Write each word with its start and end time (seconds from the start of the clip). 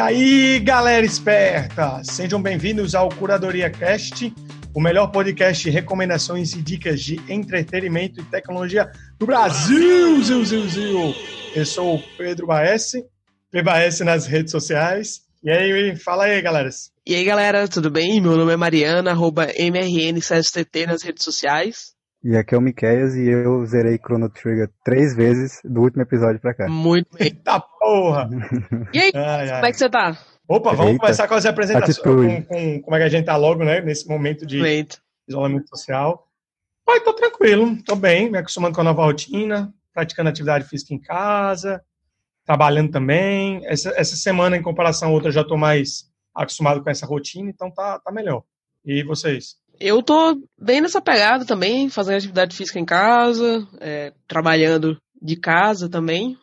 aí, 0.00 0.58
galera 0.60 1.04
esperta! 1.04 2.02
Sejam 2.02 2.40
bem-vindos 2.40 2.94
ao 2.94 3.10
Curadoria 3.10 3.68
Cast, 3.68 4.32
o 4.74 4.80
melhor 4.80 5.08
podcast 5.08 5.62
de 5.62 5.68
recomendações 5.68 6.54
e 6.54 6.62
dicas 6.62 7.02
de 7.02 7.20
entretenimento 7.28 8.20
e 8.20 8.24
tecnologia 8.24 8.90
do 9.18 9.26
Brasil! 9.26 10.22
Zil, 10.22 10.44
zil, 10.44 10.68
zil. 10.68 11.14
Eu 11.54 11.66
sou 11.66 11.96
o 11.96 12.02
Pedro 12.16 12.46
Baes, 12.46 12.92
PBaes 13.50 14.00
nas 14.00 14.26
redes 14.26 14.50
sociais. 14.50 15.20
E 15.44 15.50
aí, 15.50 15.94
fala 15.96 16.24
aí, 16.24 16.40
galera. 16.40 16.70
E 17.06 17.14
aí, 17.14 17.24
galera, 17.24 17.68
tudo 17.68 17.90
bem? 17.90 18.20
Meu 18.22 18.36
nome 18.36 18.52
é 18.52 18.56
Mariana, 18.56 19.10
arroba 19.10 19.48
MRN7TT 19.48 20.86
nas 20.86 21.02
redes 21.02 21.24
sociais. 21.24 21.94
E 22.22 22.36
aqui 22.36 22.54
é 22.54 22.58
o 22.58 22.60
Miqueias 22.60 23.14
e 23.14 23.26
eu 23.26 23.64
zerei 23.64 23.96
Chrono 23.96 24.28
Trigger 24.28 24.70
três 24.84 25.16
vezes 25.16 25.58
do 25.64 25.80
último 25.80 26.02
episódio 26.02 26.38
pra 26.38 26.52
cá. 26.52 26.68
Muito 26.68 27.16
bem. 27.16 27.28
Eita 27.28 27.58
porra! 27.58 28.28
E 28.92 28.98
aí, 28.98 29.12
ai, 29.14 29.48
como 29.54 29.66
é 29.66 29.72
que 29.72 29.78
você 29.78 29.88
tá? 29.88 30.18
Opa, 30.46 30.72
vamos 30.72 30.92
Eita. 30.92 31.00
começar 31.00 31.26
com 31.26 31.34
as 31.34 31.46
apresentações. 31.46 32.04
Com, 32.04 32.42
com, 32.44 32.82
como 32.82 32.96
é 32.96 32.98
que 32.98 33.04
a 33.06 33.08
gente 33.08 33.24
tá 33.24 33.36
logo, 33.36 33.64
né? 33.64 33.80
Nesse 33.80 34.06
momento 34.06 34.44
de 34.44 34.60
Eita. 34.60 34.98
isolamento 35.26 35.68
social. 35.70 36.28
Pai, 36.84 37.00
tô 37.00 37.14
tranquilo, 37.14 37.82
tô 37.84 37.96
bem, 37.96 38.30
me 38.30 38.36
acostumando 38.36 38.74
com 38.74 38.82
a 38.82 38.84
nova 38.84 39.04
rotina, 39.04 39.72
praticando 39.94 40.28
atividade 40.28 40.68
física 40.68 40.92
em 40.92 41.00
casa, 41.00 41.82
trabalhando 42.44 42.90
também. 42.90 43.64
Essa, 43.64 43.94
essa 43.96 44.16
semana, 44.16 44.58
em 44.58 44.62
comparação 44.62 45.08
a 45.08 45.12
outra, 45.12 45.30
já 45.30 45.42
tô 45.42 45.56
mais 45.56 46.10
acostumado 46.34 46.82
com 46.82 46.90
essa 46.90 47.06
rotina, 47.06 47.48
então 47.48 47.70
tá, 47.70 47.98
tá 47.98 48.12
melhor. 48.12 48.42
E 48.84 49.02
vocês? 49.04 49.56
Eu 49.80 50.02
tô 50.02 50.38
bem 50.58 50.82
nessa 50.82 51.00
pegada 51.00 51.46
também, 51.46 51.88
fazendo 51.88 52.18
atividade 52.18 52.54
física 52.54 52.78
em 52.78 52.84
casa, 52.84 53.66
é, 53.80 54.12
trabalhando 54.28 55.00
de 55.20 55.36
casa 55.36 55.88
também. 55.88 56.36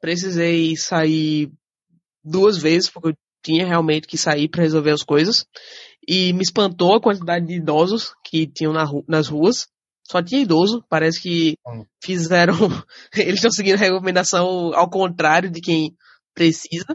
Precisei 0.00 0.76
sair 0.76 1.52
duas 2.24 2.58
vezes, 2.58 2.90
porque 2.90 3.10
eu 3.10 3.14
tinha 3.44 3.64
realmente 3.64 4.08
que 4.08 4.18
sair 4.18 4.48
para 4.48 4.64
resolver 4.64 4.90
as 4.90 5.04
coisas. 5.04 5.46
E 6.06 6.32
me 6.32 6.42
espantou 6.42 6.96
a 6.96 7.00
quantidade 7.00 7.46
de 7.46 7.54
idosos 7.54 8.12
que 8.24 8.44
tinham 8.48 8.72
na 8.72 8.82
ru 8.82 9.04
nas 9.06 9.28
ruas. 9.28 9.68
Só 10.02 10.20
tinha 10.20 10.42
idoso, 10.42 10.84
parece 10.88 11.22
que 11.22 11.54
hum. 11.64 11.84
fizeram. 12.02 12.54
Eles 13.14 13.36
estão 13.36 13.52
seguindo 13.52 13.76
a 13.76 13.84
recomendação 13.84 14.74
ao 14.74 14.90
contrário 14.90 15.48
de 15.48 15.60
quem 15.60 15.94
precisa, 16.34 16.92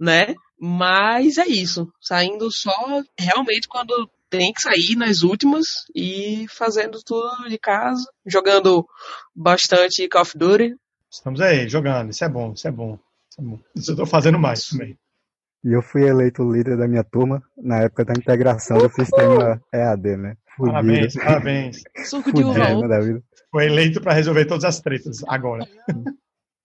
né? 0.00 0.34
Mas 0.58 1.38
é 1.38 1.46
isso. 1.46 1.86
Saindo 2.00 2.50
só 2.50 2.74
realmente 3.16 3.68
quando 3.68 4.10
tem 4.30 4.52
que 4.52 4.60
sair 4.60 4.96
nas 4.96 5.22
últimas 5.22 5.66
e 5.94 6.46
fazendo 6.50 7.00
tudo 7.04 7.48
de 7.48 7.58
casa, 7.58 8.04
jogando 8.26 8.86
bastante 9.34 10.08
Call 10.08 10.22
of 10.22 10.36
Duty. 10.36 10.74
Estamos 11.10 11.40
aí, 11.40 11.68
jogando, 11.68 12.10
isso 12.10 12.24
é 12.24 12.28
bom, 12.28 12.52
isso 12.52 12.68
é 12.68 12.70
bom. 12.70 12.98
Isso, 13.30 13.40
é 13.40 13.44
bom. 13.44 13.58
isso 13.74 13.92
eu 13.92 13.96
tô 13.96 14.06
fazendo 14.06 14.38
mais 14.38 14.66
também. 14.66 14.96
E 15.64 15.72
eu 15.72 15.82
fui 15.82 16.06
eleito 16.06 16.48
líder 16.50 16.76
da 16.76 16.86
minha 16.86 17.02
turma 17.02 17.42
na 17.56 17.82
época 17.82 18.04
da 18.04 18.12
integração 18.12 18.76
Uhul. 18.76 18.88
do 18.88 18.94
sistema 18.94 19.60
EAD, 19.72 20.16
né? 20.16 20.36
Fudido. 20.56 20.72
Parabéns, 20.72 21.14
parabéns. 21.14 21.82
Suco 22.04 22.32
de 22.32 22.44
vida. 22.44 23.22
Foi 23.50 23.66
eleito 23.66 24.00
para 24.00 24.12
resolver 24.12 24.44
todas 24.44 24.64
as 24.64 24.80
tretas 24.80 25.22
agora. 25.26 25.66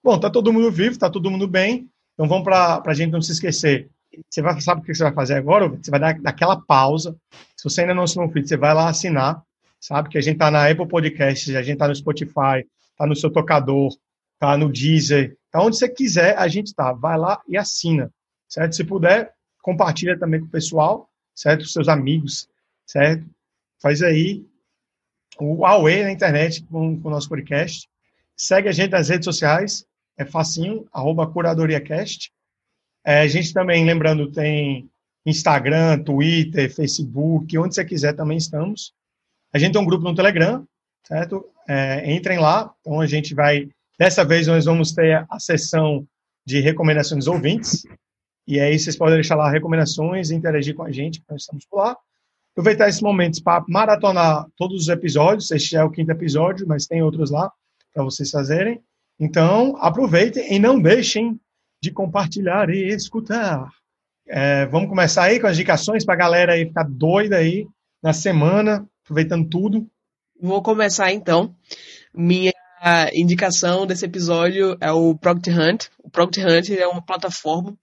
Bom, 0.03 0.19
tá 0.19 0.29
todo 0.29 0.51
mundo 0.51 0.69
vivo, 0.69 0.99
tá 0.99 1.09
todo 1.09 1.31
mundo 1.31 1.47
bem. 1.47 1.89
Então 2.13 2.27
vamos 2.27 2.43
para 2.43 2.83
a 2.85 2.93
gente 2.93 3.11
não 3.11 3.21
se 3.21 3.31
esquecer. 3.31 3.89
Você 4.29 4.41
vai, 4.41 4.59
sabe 4.61 4.81
o 4.81 4.83
que 4.83 4.93
você 4.93 5.03
vai 5.03 5.13
fazer 5.13 5.35
agora? 5.35 5.67
Você 5.67 5.89
vai 5.91 5.99
dar 5.99 6.19
aquela 6.25 6.59
pausa. 6.59 7.15
Se 7.55 7.63
você 7.63 7.81
ainda 7.81 7.93
não 7.93 8.03
assinou 8.03 8.27
o 8.27 8.31
feed, 8.31 8.47
você 8.47 8.57
vai 8.57 8.73
lá 8.73 8.89
assinar. 8.89 9.43
Sabe 9.79 10.09
que 10.09 10.17
a 10.17 10.21
gente 10.21 10.37
tá 10.37 10.49
na 10.49 10.69
Apple 10.69 10.87
Podcasts, 10.87 11.53
a 11.55 11.61
gente 11.61 11.77
tá 11.77 11.87
no 11.87 11.95
Spotify, 11.95 12.65
tá 12.97 13.05
no 13.05 13.15
seu 13.15 13.29
tocador, 13.29 13.91
tá 14.39 14.57
no 14.57 14.71
Deezer, 14.71 15.37
tá 15.51 15.61
onde 15.61 15.77
você 15.77 15.89
quiser, 15.89 16.37
a 16.37 16.47
gente 16.47 16.73
tá. 16.73 16.93
Vai 16.93 17.17
lá 17.17 17.41
e 17.47 17.57
assina, 17.57 18.11
certo? 18.47 18.75
Se 18.75 18.83
puder, 18.83 19.33
compartilha 19.61 20.17
também 20.17 20.39
com 20.39 20.45
o 20.45 20.49
pessoal, 20.49 21.09
certo? 21.35 21.61
Os 21.61 21.73
seus 21.73 21.87
amigos, 21.87 22.47
certo? 22.85 23.25
Faz 23.81 24.01
aí 24.01 24.45
o 25.39 25.65
Aue 25.65 26.03
na 26.03 26.11
internet 26.11 26.63
com, 26.63 26.99
com 26.99 27.07
o 27.07 27.11
nosso 27.11 27.27
podcast. 27.27 27.87
Segue 28.35 28.69
a 28.69 28.71
gente 28.71 28.91
nas 28.91 29.09
redes 29.09 29.25
sociais, 29.25 29.85
é 30.17 30.25
facinho, 30.25 30.87
arroba 30.91 31.27
curadoriacast. 31.27 32.31
É, 33.05 33.21
a 33.21 33.27
gente 33.27 33.53
também, 33.53 33.85
lembrando, 33.85 34.31
tem 34.31 34.89
Instagram, 35.25 36.03
Twitter, 36.03 36.73
Facebook, 36.73 37.57
onde 37.57 37.75
você 37.75 37.85
quiser 37.85 38.13
também 38.13 38.37
estamos. 38.37 38.93
A 39.53 39.59
gente 39.59 39.73
tem 39.73 39.81
um 39.81 39.85
grupo 39.85 40.03
no 40.03 40.15
Telegram, 40.15 40.65
certo? 41.07 41.45
É, 41.67 42.11
entrem 42.11 42.39
lá. 42.39 42.73
Então 42.81 42.99
a 42.99 43.07
gente 43.07 43.33
vai. 43.33 43.69
Dessa 43.97 44.25
vez 44.25 44.47
nós 44.47 44.65
vamos 44.65 44.91
ter 44.91 45.25
a 45.29 45.39
sessão 45.39 46.05
de 46.45 46.59
recomendações 46.59 47.27
ouvintes. 47.27 47.85
E 48.47 48.59
aí 48.59 48.77
vocês 48.77 48.97
podem 48.97 49.15
deixar 49.15 49.35
lá 49.35 49.49
recomendações 49.49 50.31
interagir 50.31 50.75
com 50.75 50.83
a 50.83 50.91
gente, 50.91 51.23
nós 51.29 51.41
estamos 51.41 51.65
por 51.65 51.77
lá. 51.77 51.97
Aproveitar 52.51 52.89
esses 52.89 53.01
momentos 53.01 53.39
para 53.39 53.63
maratonar 53.67 54.47
todos 54.57 54.83
os 54.83 54.89
episódios. 54.89 55.49
Este 55.51 55.75
é 55.75 55.83
o 55.83 55.89
quinto 55.89 56.11
episódio, 56.11 56.67
mas 56.67 56.85
tem 56.85 57.01
outros 57.01 57.31
lá 57.31 57.51
para 57.93 58.03
vocês 58.03 58.29
fazerem. 58.29 58.81
Então, 59.19 59.77
aproveitem 59.77 60.53
e 60.53 60.59
não 60.59 60.79
deixem 60.79 61.39
de 61.83 61.91
compartilhar 61.91 62.69
e 62.69 62.87
escutar. 62.95 63.67
É, 64.25 64.65
vamos 64.67 64.87
começar 64.87 65.23
aí 65.23 65.37
com 65.37 65.47
as 65.47 65.57
indicações 65.57 66.05
para 66.05 66.13
a 66.13 66.17
galera 66.17 66.53
aí 66.53 66.65
ficar 66.65 66.85
doida 66.89 67.35
aí 67.35 67.67
na 68.01 68.13
semana, 68.13 68.87
aproveitando 69.03 69.49
tudo. 69.49 69.85
Vou 70.39 70.63
começar 70.63 71.11
então. 71.11 71.53
Minha 72.13 72.53
indicação 73.13 73.85
desse 73.85 74.05
episódio 74.05 74.77
é 74.79 74.93
o 74.93 75.13
Proct 75.13 75.49
Hunt. 75.49 75.87
O 76.01 76.09
Proct 76.09 76.39
Hunt 76.39 76.69
é 76.69 76.87
uma 76.87 77.05
plataforma 77.05 77.77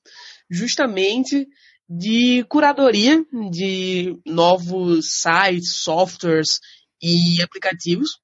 justamente 0.49 1.47
de 1.87 2.43
curadoria 2.44 3.22
de 3.50 4.19
novos 4.25 5.21
sites, 5.21 5.75
softwares 5.75 6.59
e 7.03 7.43
aplicativos. 7.43 8.19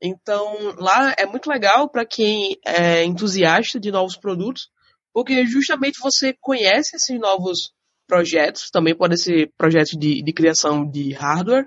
Então, 0.00 0.74
lá 0.78 1.14
é 1.18 1.26
muito 1.26 1.50
legal 1.50 1.90
para 1.90 2.06
quem 2.06 2.56
é 2.64 3.04
entusiasta 3.04 3.78
de 3.78 3.90
novos 3.90 4.16
produtos, 4.16 4.70
porque 5.18 5.44
justamente 5.44 5.98
você 5.98 6.32
conhece 6.40 6.94
esses 6.94 7.18
novos 7.18 7.72
projetos, 8.06 8.70
também 8.70 8.94
podem 8.94 9.18
ser 9.18 9.52
projetos 9.58 9.98
de, 9.98 10.22
de 10.22 10.32
criação 10.32 10.88
de 10.88 11.12
hardware, 11.12 11.66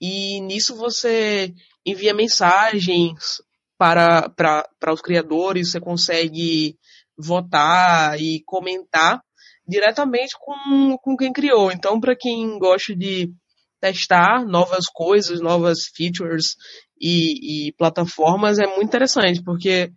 e 0.00 0.40
nisso 0.42 0.76
você 0.76 1.52
envia 1.84 2.14
mensagens 2.14 3.42
para, 3.76 4.28
para, 4.28 4.68
para 4.78 4.92
os 4.92 5.00
criadores, 5.00 5.72
você 5.72 5.80
consegue 5.80 6.78
votar 7.18 8.20
e 8.20 8.40
comentar 8.44 9.20
diretamente 9.66 10.36
com, 10.38 10.96
com 10.98 11.16
quem 11.16 11.32
criou. 11.32 11.72
Então, 11.72 11.98
para 11.98 12.14
quem 12.14 12.56
gosta 12.56 12.94
de 12.94 13.32
testar 13.80 14.46
novas 14.46 14.84
coisas, 14.86 15.40
novas 15.40 15.86
features 15.92 16.54
e, 17.00 17.66
e 17.66 17.72
plataformas, 17.72 18.60
é 18.60 18.66
muito 18.68 18.84
interessante, 18.84 19.42
porque 19.42 19.90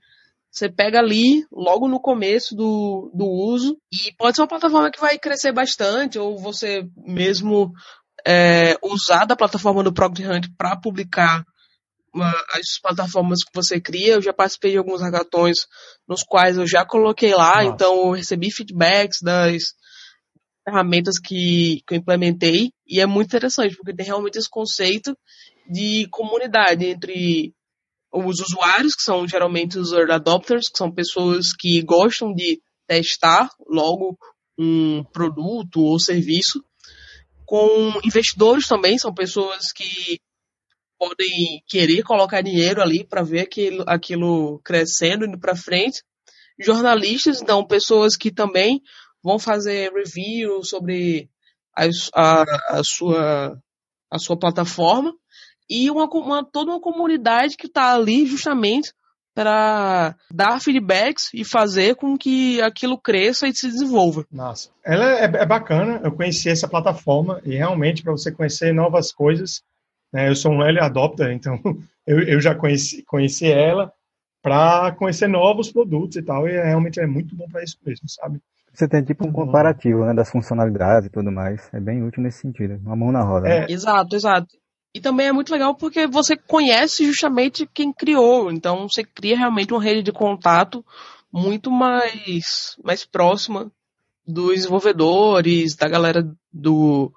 você 0.51 0.69
pega 0.69 0.99
ali, 0.99 1.45
logo 1.51 1.87
no 1.87 1.99
começo 1.99 2.55
do, 2.55 3.11
do 3.13 3.25
uso, 3.25 3.77
e 3.93 4.11
pode 4.17 4.35
ser 4.35 4.41
uma 4.41 4.47
plataforma 4.47 4.91
que 4.91 4.99
vai 4.99 5.17
crescer 5.17 5.51
bastante, 5.51 6.17
ou 6.17 6.37
você 6.37 6.83
mesmo 6.97 7.71
é, 8.25 8.75
usar 8.83 9.25
da 9.25 9.35
plataforma 9.35 9.83
do 9.83 9.93
Prog 9.93 10.19
Hunt 10.19 10.47
para 10.57 10.75
publicar 10.75 11.43
uma, 12.13 12.29
as 12.53 12.79
plataformas 12.81 13.43
que 13.43 13.51
você 13.53 13.79
cria. 13.79 14.13
Eu 14.13 14.21
já 14.21 14.33
participei 14.33 14.71
de 14.71 14.77
alguns 14.77 15.01
hackathons 15.01 15.67
nos 16.07 16.23
quais 16.23 16.57
eu 16.57 16.67
já 16.67 16.85
coloquei 16.85 17.33
lá, 17.33 17.63
Nossa. 17.63 17.67
então 17.67 18.07
eu 18.07 18.11
recebi 18.11 18.51
feedbacks 18.51 19.19
das 19.21 19.73
ferramentas 20.65 21.19
que, 21.19 21.81
que 21.88 21.93
eu 21.93 21.97
implementei, 21.97 22.71
e 22.88 22.99
é 22.99 23.05
muito 23.05 23.27
interessante, 23.27 23.75
porque 23.75 23.95
tem 23.95 24.05
realmente 24.05 24.38
esse 24.38 24.49
conceito 24.49 25.17
de 25.69 26.07
comunidade 26.09 26.85
entre 26.85 27.53
os 28.11 28.39
usuários, 28.39 28.95
que 28.95 29.03
são 29.03 29.27
geralmente 29.27 29.77
os 29.77 29.91
early 29.91 30.13
adopters, 30.13 30.67
que 30.67 30.77
são 30.77 30.91
pessoas 30.91 31.53
que 31.57 31.81
gostam 31.83 32.33
de 32.33 32.61
testar 32.88 33.50
logo 33.67 34.17
um 34.57 35.03
produto 35.13 35.81
ou 35.81 36.00
serviço, 36.00 36.63
com 37.45 38.00
investidores 38.03 38.67
também, 38.67 39.00
são 39.00 39.11
pessoas 39.11 39.71
que 39.71 40.19
podem 41.00 41.63
querer 41.67 42.03
colocar 42.03 42.41
dinheiro 42.41 42.79
ali 42.79 43.03
para 43.03 43.23
ver 43.23 43.39
aquilo, 43.39 43.83
aquilo 43.88 44.59
crescendo, 44.59 45.25
indo 45.25 45.39
para 45.39 45.55
frente. 45.55 46.03
Jornalistas, 46.59 47.41
então, 47.41 47.65
pessoas 47.65 48.15
que 48.15 48.29
também 48.29 48.83
vão 49.23 49.39
fazer 49.39 49.91
review 49.91 50.63
sobre 50.63 51.27
a, 51.75 51.85
a, 52.13 52.77
a 52.77 52.83
sua, 52.83 53.59
a 54.12 54.19
sua 54.19 54.38
plataforma 54.38 55.12
e 55.69 55.89
uma, 55.92 56.06
uma 56.06 56.44
toda 56.44 56.71
uma 56.71 56.81
comunidade 56.81 57.56
que 57.56 57.68
está 57.68 57.94
ali 57.94 58.25
justamente 58.25 58.92
para 59.33 60.16
dar 60.33 60.60
feedbacks 60.60 61.30
e 61.33 61.45
fazer 61.45 61.95
com 61.95 62.18
que 62.18 62.62
aquilo 62.62 62.98
cresça 62.98 63.48
e 63.48 63.56
se 63.56 63.68
desenvolva. 63.68 64.25
Nossa, 64.31 64.69
ela 64.83 65.06
é, 65.06 65.24
é 65.24 65.45
bacana. 65.45 66.01
Eu 66.04 66.12
conheci 66.12 66.50
essa 66.50 66.68
plataforma 66.68 67.39
e 67.45 67.56
realmente 67.56 68.04
para 68.04 68.12
você 68.12 68.31
conhecer 68.31 68.74
novas 68.74 69.13
coisas, 69.13 69.62
né, 70.12 70.27
eu 70.27 70.36
sou 70.36 70.51
um 70.51 70.62
early 70.62 70.80
adopter, 70.80 71.31
então 71.31 71.57
eu, 72.06 72.19
eu 72.22 72.42
já 72.42 72.56
conheci, 72.56 73.04
conheci 73.04 73.50
ela 73.50 73.94
para 74.42 74.92
conhecer 74.94 75.27
novos 75.27 75.72
produtos 75.72 76.18
e 76.18 76.22
tal. 76.22 76.48
E 76.48 76.51
realmente 76.51 77.00
é 77.00 77.07
muito 77.07 77.36
bom 77.36 77.48
para 77.50 77.63
isso 77.63 77.77
mesmo, 77.86 78.10
sabe? 78.10 78.42
Você 78.74 78.88
tem 78.88 79.04
tipo 79.04 79.27
um 79.27 79.31
comparativo, 79.31 80.06
né, 80.06 80.13
das 80.13 80.30
funcionalidades 80.30 81.07
e 81.07 81.12
tudo 81.12 81.31
mais. 81.31 81.69
É 81.74 81.80
bem 81.80 82.04
útil 82.04 82.24
nesse 82.24 82.39
sentido. 82.39 82.80
Uma 82.86 82.95
mão 82.95 83.12
na 83.12 83.24
roda. 83.24 83.48
É. 83.48 83.60
né? 83.62 83.65
Exato, 83.69 84.15
exato. 84.15 84.48
E 84.94 85.00
também 85.00 85.27
é 85.27 85.31
muito 85.31 85.51
legal 85.51 85.75
porque 85.75 86.07
você 86.07 86.36
conhece 86.36 87.06
justamente 87.06 87.69
quem 87.74 87.94
criou, 87.94 88.51
então 88.51 88.88
você 88.89 89.03
cria 89.03 89.38
realmente 89.38 89.71
uma 89.71 89.83
rede 89.83 90.01
de 90.01 90.12
contato 90.12 90.83
muito 91.31 91.69
mais, 91.69 92.75
mais 92.83 93.06
próxima 93.06 93.71
dos 94.27 94.56
desenvolvedores, 94.56 95.75
da 95.75 95.88
galera 95.88 96.27
do, 96.51 97.12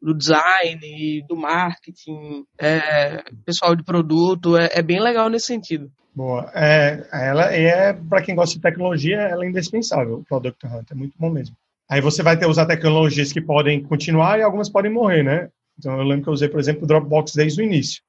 do 0.00 0.14
design, 0.14 1.24
do 1.28 1.36
marketing, 1.36 2.44
é, 2.58 3.24
pessoal 3.44 3.74
de 3.74 3.82
produto, 3.82 4.56
é, 4.56 4.70
é 4.72 4.82
bem 4.82 5.00
legal 5.00 5.28
nesse 5.28 5.46
sentido. 5.46 5.90
Boa. 6.14 6.50
É, 6.54 7.06
ela 7.12 7.52
é, 7.52 7.92
para 7.92 8.22
quem 8.22 8.34
gosta 8.34 8.54
de 8.54 8.62
tecnologia, 8.62 9.16
ela 9.16 9.44
é 9.44 9.48
indispensável, 9.48 10.18
o 10.18 10.24
Product 10.24 10.66
Hunt, 10.66 10.90
é 10.90 10.94
muito 10.94 11.14
bom 11.18 11.28
mesmo. 11.28 11.56
Aí 11.88 12.00
você 12.00 12.22
vai 12.22 12.36
ter 12.36 12.46
usar 12.46 12.66
tecnologias 12.66 13.32
que 13.32 13.40
podem 13.40 13.82
continuar 13.82 14.38
e 14.38 14.42
algumas 14.42 14.68
podem 14.68 14.92
morrer, 14.92 15.22
né? 15.22 15.50
Então 15.78 15.96
eu 15.98 16.04
lembro 16.04 16.24
que 16.24 16.28
eu 16.28 16.34
usei, 16.34 16.48
por 16.48 16.60
exemplo, 16.60 16.84
o 16.84 16.86
Dropbox 16.86 17.32
desde 17.34 17.60
o 17.60 17.64
início, 17.64 18.02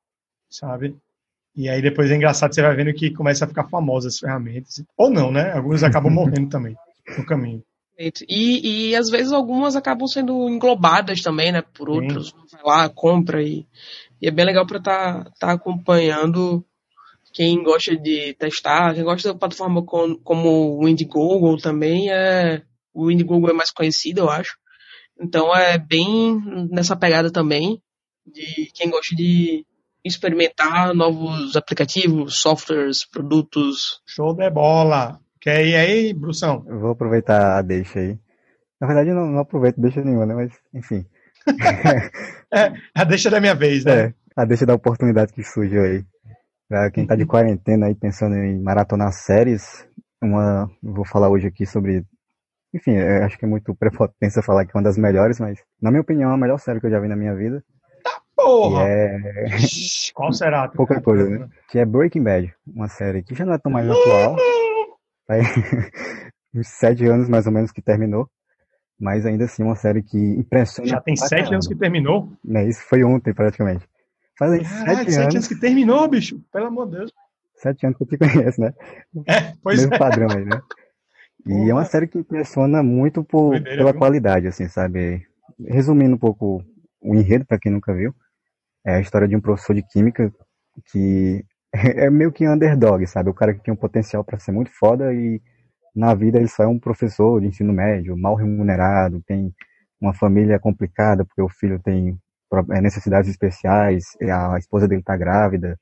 sabe? 0.50 0.96
E 1.56 1.68
aí 1.70 1.82
depois 1.82 2.12
é 2.12 2.16
engraçado, 2.16 2.54
você 2.54 2.62
vai 2.62 2.76
vendo 2.76 2.94
que 2.94 3.12
começa 3.12 3.46
a 3.46 3.48
ficar 3.48 3.68
famosa 3.68 4.08
as 4.08 4.20
ferramentas. 4.20 4.84
Ou 4.96 5.10
não, 5.10 5.32
né? 5.32 5.52
Alguns 5.54 5.84
acabam 5.84 6.12
morrendo 6.14 6.50
também 6.50 6.76
no 7.18 7.26
caminho. 7.26 7.64
E, 8.30 8.90
e 8.90 8.96
às 8.96 9.10
vezes 9.10 9.32
algumas 9.32 9.76
acabam 9.76 10.08
sendo 10.08 10.48
englobadas 10.48 11.20
também, 11.22 11.52
né, 11.52 11.64
por 11.74 11.90
Sim. 11.90 11.96
outros. 11.96 12.34
Vai 12.52 12.62
lá, 12.64 12.90
compra 12.90 13.42
e, 13.42 13.66
e 14.22 14.28
é 14.28 14.32
bem 14.32 14.46
legal 14.46 14.68
para 14.68 14.78
estar 14.78 15.32
tá, 15.40 15.52
acompanhando 15.52 16.64
quem 17.34 17.64
gosta 17.64 17.96
de 17.96 18.36
testar, 18.36 18.94
quem 18.94 19.04
gosta 19.04 19.34
da 19.34 19.40
plataforma 19.40 19.84
com, 19.84 20.16
como 20.16 20.80
o 20.80 20.88
Indiegogo 20.88 21.58
também 21.58 22.12
é 22.12 22.62
o 22.94 23.12
Indiegogo 23.12 23.50
é 23.50 23.54
mais 23.54 23.72
conhecido, 23.72 24.22
eu 24.22 24.30
acho. 24.30 24.58
Então 25.20 25.56
é 25.56 25.78
bem 25.78 26.42
nessa 26.70 26.96
pegada 26.96 27.32
também 27.32 27.82
de 28.26 28.72
quem 28.74 28.90
gosta 28.90 29.16
de 29.16 29.66
experimentar 30.04 30.94
novos 30.94 31.56
aplicativos, 31.56 32.40
softwares, 32.40 33.06
produtos. 33.06 34.02
Show 34.06 34.34
de 34.34 34.50
bola. 34.50 35.20
Quer 35.42 35.66
ir 35.66 35.76
aí, 35.76 36.14
Brução? 36.14 36.66
Eu 36.68 36.80
vou 36.80 36.92
aproveitar 36.92 37.58
a 37.58 37.62
deixa 37.62 38.00
aí. 38.00 38.20
Na 38.80 38.88
verdade, 38.88 39.10
eu 39.10 39.16
não, 39.16 39.28
não 39.28 39.40
aproveito 39.40 39.80
deixa 39.80 40.02
nenhuma, 40.02 40.26
né? 40.26 40.34
Mas, 40.36 40.54
enfim. 40.74 41.06
É, 42.50 42.72
a 42.96 43.04
deixa 43.04 43.30
da 43.30 43.42
minha 43.42 43.54
vez, 43.54 43.84
né? 43.84 44.06
É, 44.06 44.14
a 44.34 44.46
deixa 44.46 44.66
da 44.66 44.74
oportunidade 44.74 45.34
que 45.34 45.44
surgiu 45.44 45.84
aí. 45.84 46.06
Pra 46.70 46.90
quem 46.90 47.06
tá 47.06 47.14
de 47.14 47.26
quarentena 47.26 47.88
aí 47.88 47.96
pensando 47.96 48.36
em 48.36 48.58
maratonar 48.62 49.12
séries, 49.12 49.86
uma, 50.22 50.70
vou 50.82 51.06
falar 51.06 51.30
hoje 51.30 51.48
aqui 51.48 51.66
sobre, 51.66 52.06
enfim, 52.78 52.92
eu 52.92 53.24
acho 53.24 53.38
que 53.38 53.46
é 53.46 53.48
muito 53.48 53.76
prepotência 53.76 54.42
falar 54.42 54.66
que 54.66 54.72
é 54.76 54.78
uma 54.78 54.84
das 54.84 54.98
melhores, 54.98 55.40
mas 55.40 55.60
na 55.82 55.90
minha 55.92 56.02
opinião 56.02 56.32
é 56.32 56.34
a 56.34 56.38
melhor 56.38 56.58
série 56.60 56.80
que 56.80 56.86
eu 56.86 56.92
já 56.92 57.00
vi 57.00 57.08
na 57.08 57.16
minha 57.16 57.36
vida, 57.36 57.64
Porra! 58.36 58.86
que 58.86 58.90
é, 58.90 59.58
Qual 60.14 60.32
será? 60.32 60.68
Pouca 60.76 61.02
coisa, 61.02 61.30
né? 61.30 61.50
que 61.70 61.80
é 61.80 61.86
Breaking 61.86 62.24
Bad, 62.24 62.54
uma 62.66 62.88
série 62.88 63.24
que 63.24 63.36
já 63.36 63.46
não 63.46 63.54
é 63.54 63.58
tão 63.58 63.72
mais 63.72 63.90
atual, 63.90 64.36
Aí, 65.30 65.42
uns 66.56 66.68
sete 66.68 67.06
anos 67.06 67.28
mais 67.28 67.46
ou 67.46 67.52
menos 67.52 67.72
que 67.72 67.82
terminou, 67.82 68.30
mas 69.00 69.26
ainda 69.26 69.44
assim 69.46 69.62
uma 69.62 69.76
série 69.76 70.02
que 70.02 70.18
impressiona. 70.18 70.90
Já 70.90 71.02
tem 71.02 71.16
sete 71.16 71.30
caramba. 71.32 71.56
anos 71.56 71.68
que 71.68 71.76
terminou? 71.76 72.32
Né, 72.44 72.68
isso 72.68 72.82
foi 72.84 73.04
ontem 73.04 73.34
praticamente. 73.34 73.86
Fazem 74.40 74.64
Caralho, 74.64 74.86
sete 74.86 75.12
sete 75.12 75.22
anos, 75.22 75.36
anos 75.36 75.48
que 75.48 75.60
terminou, 75.60 76.08
bicho. 76.08 76.40
Pelo 76.52 76.68
amor 76.68 76.90
de 76.90 76.98
Deus. 76.98 77.12
sete 77.56 77.86
anos 77.86 77.98
que 77.98 78.04
eu 78.04 78.08
te 78.08 78.18
conheço, 78.18 78.62
né? 78.62 78.74
É, 79.28 79.54
pois 79.62 79.80
Mesmo 79.80 79.96
é. 79.96 79.98
padrão 79.98 80.28
aí, 80.32 80.46
né? 80.46 80.62
E 81.48 81.70
é 81.70 81.74
uma 81.74 81.86
série 81.86 82.08
que 82.08 82.18
impressiona 82.18 82.84
muito 82.84 83.24
por, 83.24 83.52
Doideira, 83.52 83.78
pela 83.78 83.92
viu? 83.92 84.00
qualidade, 84.00 84.48
assim, 84.48 84.68
sabe? 84.68 85.26
Resumindo 85.66 86.16
um 86.16 86.20
pouco 86.20 86.64
o 87.02 87.16
enredo, 87.16 87.46
pra 87.46 87.60
quem 87.60 87.72
nunca 87.72 87.94
viu, 87.94 88.14
é 88.86 88.96
a 88.96 89.00
história 89.00 89.28
de 89.28 89.36
um 89.36 89.42
professor 89.42 89.74
de 89.74 89.84
química 89.84 90.32
que 90.92 91.44
é 91.74 92.10
meio 92.10 92.32
que 92.32 92.48
underdog, 92.48 93.06
sabe? 93.08 93.30
O 93.30 93.34
cara 93.34 93.54
que 93.54 93.62
tinha 93.62 93.74
um 93.74 93.78
potencial 93.78 94.24
pra 94.24 94.40
ser 94.40 94.52
muito 94.52 94.72
foda 94.72 95.14
e 95.14 95.42
na 95.96 96.14
vida 96.14 96.38
ele 96.38 96.48
só 96.48 96.64
é 96.64 96.68
um 96.68 96.80
professor 96.80 97.42
de 97.42 97.48
ensino 97.48 97.74
médio, 97.74 98.16
mal 98.18 98.36
remunerado, 98.36 99.22
tem 99.26 99.54
uma 100.00 100.14
família 100.14 100.60
complicada 100.60 101.26
porque 101.26 101.42
o 101.42 101.50
filho 101.50 101.80
tem 101.80 102.18
é, 102.72 102.82
necessidades 102.82 103.30
especiais, 103.30 104.06
a 104.22 104.58
esposa 104.58 104.88
dele 104.88 105.02
tá 105.02 105.18
grávida 105.18 105.78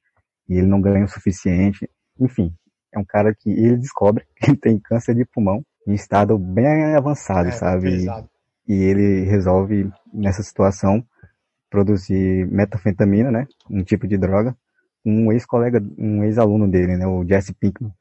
e 0.48 0.58
ele 0.58 0.68
não 0.68 0.82
ganha 0.82 1.06
o 1.06 1.10
suficiente. 1.10 1.90
Enfim, 2.20 2.54
é 2.96 3.00
um 3.00 3.06
cara 3.06 3.34
que 3.36 3.50
ele 3.50 3.78
descobre 3.78 4.26
que 4.42 4.56
tem 4.56 4.80
câncer 4.80 5.16
de 5.16 5.26
pulmão 5.26 5.64
em 5.88 5.94
estado 5.94 6.38
bem 6.38 6.96
avançado, 6.96 7.50
É, 7.50 7.52
sabe? 7.52 7.92
pesado. 7.92 8.30
E 8.68 8.74
ele 8.74 9.24
resolve, 9.26 9.92
nessa 10.12 10.42
situação, 10.42 11.06
produzir 11.70 12.48
metafetamina, 12.48 13.32
né? 13.32 13.48
Um 13.70 13.84
tipo 13.84 14.08
de 14.08 14.18
droga, 14.18 14.56
um 15.06 15.32
ex-colega, 15.32 15.84
um 15.98 16.24
ex-aluno 16.24 16.68
dele, 16.68 16.98
né? 16.98 17.06
O 17.06 17.24
Jesse 17.24 17.54
Pinkman. 17.54 17.92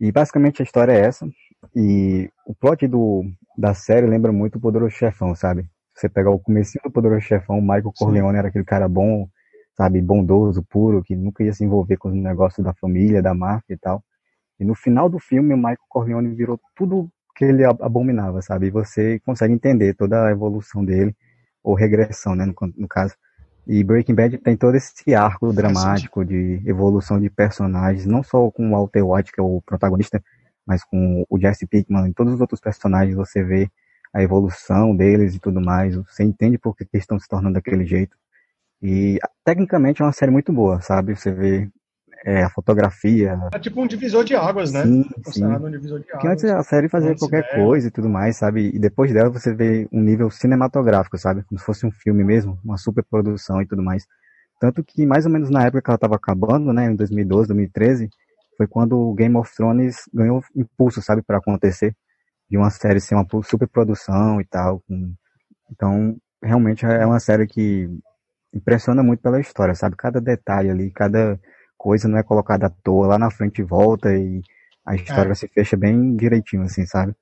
E 0.00 0.12
basicamente 0.12 0.60
a 0.60 0.64
história 0.64 0.92
é 0.92 1.00
essa. 1.00 1.26
E 1.74 2.28
o 2.46 2.54
plot 2.54 2.86
do, 2.86 3.24
da 3.56 3.72
série 3.72 4.06
lembra 4.06 4.30
muito 4.32 4.56
o 4.56 4.60
Poderoso 4.60 4.94
Chefão, 4.94 5.34
sabe? 5.34 5.64
Você 5.94 6.08
pegar 6.08 6.30
o 6.30 6.38
comecinho 6.40 6.82
do 6.84 6.90
Poderoso 6.90 7.22
Chefão, 7.22 7.58
o 7.58 7.62
Michael 7.62 7.92
Corleone 7.96 8.36
era 8.36 8.48
aquele 8.48 8.64
cara 8.64 8.88
bom, 8.88 9.26
sabe? 9.76 10.02
Bondoso, 10.02 10.62
puro, 10.68 11.02
que 11.02 11.16
nunca 11.16 11.42
ia 11.42 11.52
se 11.52 11.64
envolver 11.64 11.96
com 11.96 12.08
os 12.10 12.14
negócios 12.14 12.62
da 12.64 12.74
família, 12.74 13.22
da 13.22 13.32
máfia 13.32 13.74
e 13.74 13.78
tal. 13.78 14.02
E 14.64 14.66
no 14.66 14.74
final 14.74 15.08
do 15.10 15.18
filme, 15.18 15.52
o 15.52 15.56
Michael 15.58 15.76
Corleone 15.90 16.34
virou 16.34 16.58
tudo 16.74 17.10
que 17.36 17.44
ele 17.44 17.64
ab- 17.64 17.82
abominava, 17.82 18.40
sabe? 18.40 18.68
E 18.68 18.70
você 18.70 19.20
consegue 19.20 19.52
entender 19.52 19.94
toda 19.94 20.26
a 20.26 20.30
evolução 20.30 20.84
dele, 20.84 21.14
ou 21.62 21.74
regressão, 21.74 22.34
né, 22.34 22.46
no, 22.46 22.54
no 22.76 22.88
caso. 22.88 23.14
E 23.66 23.84
Breaking 23.84 24.14
Bad 24.14 24.38
tem 24.38 24.56
todo 24.56 24.74
esse 24.76 25.14
arco 25.14 25.52
dramático 25.52 26.24
de 26.24 26.62
evolução 26.66 27.20
de 27.20 27.28
personagens, 27.30 28.06
não 28.06 28.22
só 28.22 28.50
com 28.50 28.68
o 28.68 28.72
Walter 28.72 29.02
White, 29.02 29.32
que 29.32 29.40
é 29.40 29.44
o 29.44 29.62
protagonista, 29.66 30.22
mas 30.66 30.82
com 30.84 31.26
o 31.28 31.38
Jesse 31.38 31.66
Pinkman 31.66 32.08
e 32.08 32.14
todos 32.14 32.34
os 32.34 32.40
outros 32.40 32.60
personagens, 32.60 33.14
você 33.16 33.42
vê 33.42 33.70
a 34.14 34.22
evolução 34.22 34.96
deles 34.96 35.34
e 35.34 35.40
tudo 35.40 35.60
mais, 35.60 35.94
você 35.96 36.24
entende 36.24 36.58
por 36.58 36.76
que 36.76 36.84
eles 36.92 37.02
estão 37.04 37.18
se 37.18 37.28
tornando 37.28 37.54
daquele 37.54 37.84
jeito. 37.86 38.16
E 38.82 39.18
tecnicamente 39.44 40.02
é 40.02 40.04
uma 40.04 40.12
série 40.12 40.32
muito 40.32 40.52
boa, 40.52 40.80
sabe? 40.80 41.16
Você 41.16 41.32
vê 41.32 41.68
é, 42.24 42.42
a 42.42 42.48
fotografia, 42.48 43.38
É 43.52 43.58
tipo 43.58 43.82
um 43.82 43.86
divisor 43.86 44.24
de 44.24 44.34
águas, 44.34 44.72
né? 44.72 44.82
sim, 44.82 45.02
sim. 45.02 45.22
Considerado 45.22 45.66
um 45.66 45.70
divisor 45.70 45.98
de 46.00 46.06
Porque 46.06 46.26
águas. 46.26 46.32
antes 46.42 46.44
a 46.50 46.62
série 46.62 46.88
fazia 46.88 47.10
Antes 47.10 47.20
qualquer 47.20 47.42
dela. 47.42 47.64
coisa 47.66 47.88
e 47.88 47.90
tudo 47.90 48.08
mais, 48.08 48.36
sabe? 48.36 48.70
E 48.74 48.78
depois 48.78 49.12
dela 49.12 49.28
você 49.30 49.54
vê 49.54 49.86
um 49.92 50.00
nível 50.00 50.30
cinematográfico, 50.30 51.18
sabe? 51.18 51.42
Como 51.44 51.58
se 51.58 51.64
fosse 51.66 51.86
um 51.86 51.90
filme 51.90 52.24
mesmo, 52.24 52.58
uma 52.64 52.78
superprodução 52.78 53.60
e 53.60 53.66
tudo 53.66 53.82
mais. 53.82 54.06
Tanto 54.60 54.82
que 54.82 55.04
mais 55.04 55.26
ou 55.26 55.32
menos 55.32 55.50
na 55.50 55.62
época 55.64 55.82
que 55.82 55.90
ela 55.90 55.96
estava 55.96 56.16
acabando, 56.16 56.72
né, 56.72 56.86
em 56.86 56.96
2012, 56.96 57.48
2013, 57.48 58.08
foi 58.56 58.66
quando 58.66 58.96
o 58.98 59.12
Game 59.12 59.36
of 59.36 59.54
Thrones 59.54 59.96
ganhou 60.14 60.42
impulso, 60.56 61.02
sabe, 61.02 61.20
para 61.22 61.38
acontecer 61.38 61.94
de 62.48 62.56
uma 62.56 62.70
série 62.70 63.00
ser 63.00 63.16
uma 63.16 63.26
superprodução 63.42 64.40
e 64.40 64.44
tal. 64.46 64.82
Então, 65.70 66.16
realmente 66.42 66.86
é 66.86 67.04
uma 67.04 67.18
série 67.20 67.46
que 67.46 67.88
impressiona 68.54 69.02
muito 69.02 69.20
pela 69.20 69.40
história, 69.40 69.74
sabe? 69.74 69.96
Cada 69.96 70.20
detalhe 70.20 70.70
ali, 70.70 70.90
cada 70.90 71.38
coisa 71.76 72.08
não 72.08 72.18
é 72.18 72.22
colocada 72.22 72.66
à 72.66 72.70
toa, 72.70 73.06
lá 73.06 73.18
na 73.18 73.30
frente 73.30 73.62
volta 73.62 74.14
e 74.16 74.40
a 74.84 74.94
história 74.94 75.32
É. 75.32 75.34
se 75.34 75.48
fecha 75.48 75.76
bem 75.76 76.16
direitinho, 76.16 76.62
assim, 76.62 76.84
sabe? 76.86 77.14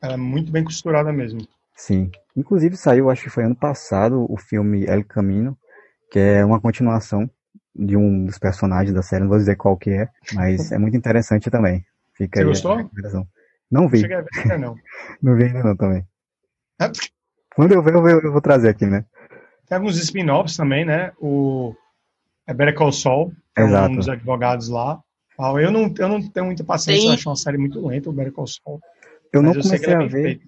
Ela 0.00 0.14
é 0.14 0.16
muito 0.16 0.50
bem 0.50 0.64
costurada 0.64 1.12
mesmo. 1.12 1.46
Sim. 1.74 2.10
Inclusive 2.36 2.76
saiu, 2.76 3.10
acho 3.10 3.22
que 3.24 3.30
foi 3.30 3.44
ano 3.44 3.56
passado, 3.56 4.26
o 4.28 4.36
filme 4.36 4.84
El 4.86 5.04
Camino, 5.04 5.56
que 6.10 6.18
é 6.18 6.44
uma 6.44 6.60
continuação 6.60 7.30
de 7.74 7.96
um 7.96 8.26
dos 8.26 8.38
personagens 8.38 8.94
da 8.94 9.02
série, 9.02 9.22
não 9.22 9.30
vou 9.30 9.38
dizer 9.38 9.56
qual 9.56 9.76
que 9.76 9.90
é, 9.90 10.08
mas 10.34 10.70
é 10.72 10.78
muito 10.78 10.96
interessante 10.96 11.50
também. 11.50 11.84
Fica 12.14 12.40
Você 12.40 12.44
gostou? 12.44 12.76
Não 12.76 13.26
Não 13.70 13.88
vi, 13.88 13.98
cheguei 14.00 14.16
a 14.16 14.20
ver 14.20 14.28
ainda 14.36 14.58
não. 14.58 14.76
não 15.22 15.36
vi 15.36 15.44
ainda 15.44 15.62
não 15.62 15.74
também. 15.76 16.06
É, 16.80 16.90
Quando 17.54 17.72
eu 17.72 17.82
ver, 17.82 17.94
eu, 17.94 18.06
eu 18.20 18.32
vou 18.32 18.40
trazer 18.42 18.68
aqui, 18.68 18.84
né? 18.86 19.04
Tem 19.66 19.76
alguns 19.78 19.96
spin-offs 19.96 20.56
também, 20.56 20.84
né? 20.84 21.12
O 21.18 21.74
é 22.46 22.54
Better 22.54 22.74
Call 22.74 22.92
Saul, 22.92 23.32
é 23.56 23.62
Exato. 23.62 23.92
um 23.92 23.96
dos 23.96 24.08
advogados 24.08 24.68
lá. 24.68 25.00
Ah, 25.38 25.52
Eu 25.60 25.70
não, 25.70 25.92
eu 25.98 26.08
não 26.08 26.20
tenho 26.20 26.46
muita 26.46 26.62
paciência, 26.64 27.00
Tem- 27.02 27.08
eu 27.08 27.14
acho 27.14 27.28
uma 27.28 27.36
série 27.36 27.58
muito 27.58 27.84
lenta, 27.86 28.10
o 28.10 28.12
Better 28.12 28.32
Call 28.32 28.46
Saul. 28.46 28.80
Eu 29.32 29.42
não 29.42 29.52
eu 29.54 29.62
comecei 29.62 29.92
ela 29.92 30.02
é 30.02 30.06
a 30.06 30.08
ver, 30.08 30.40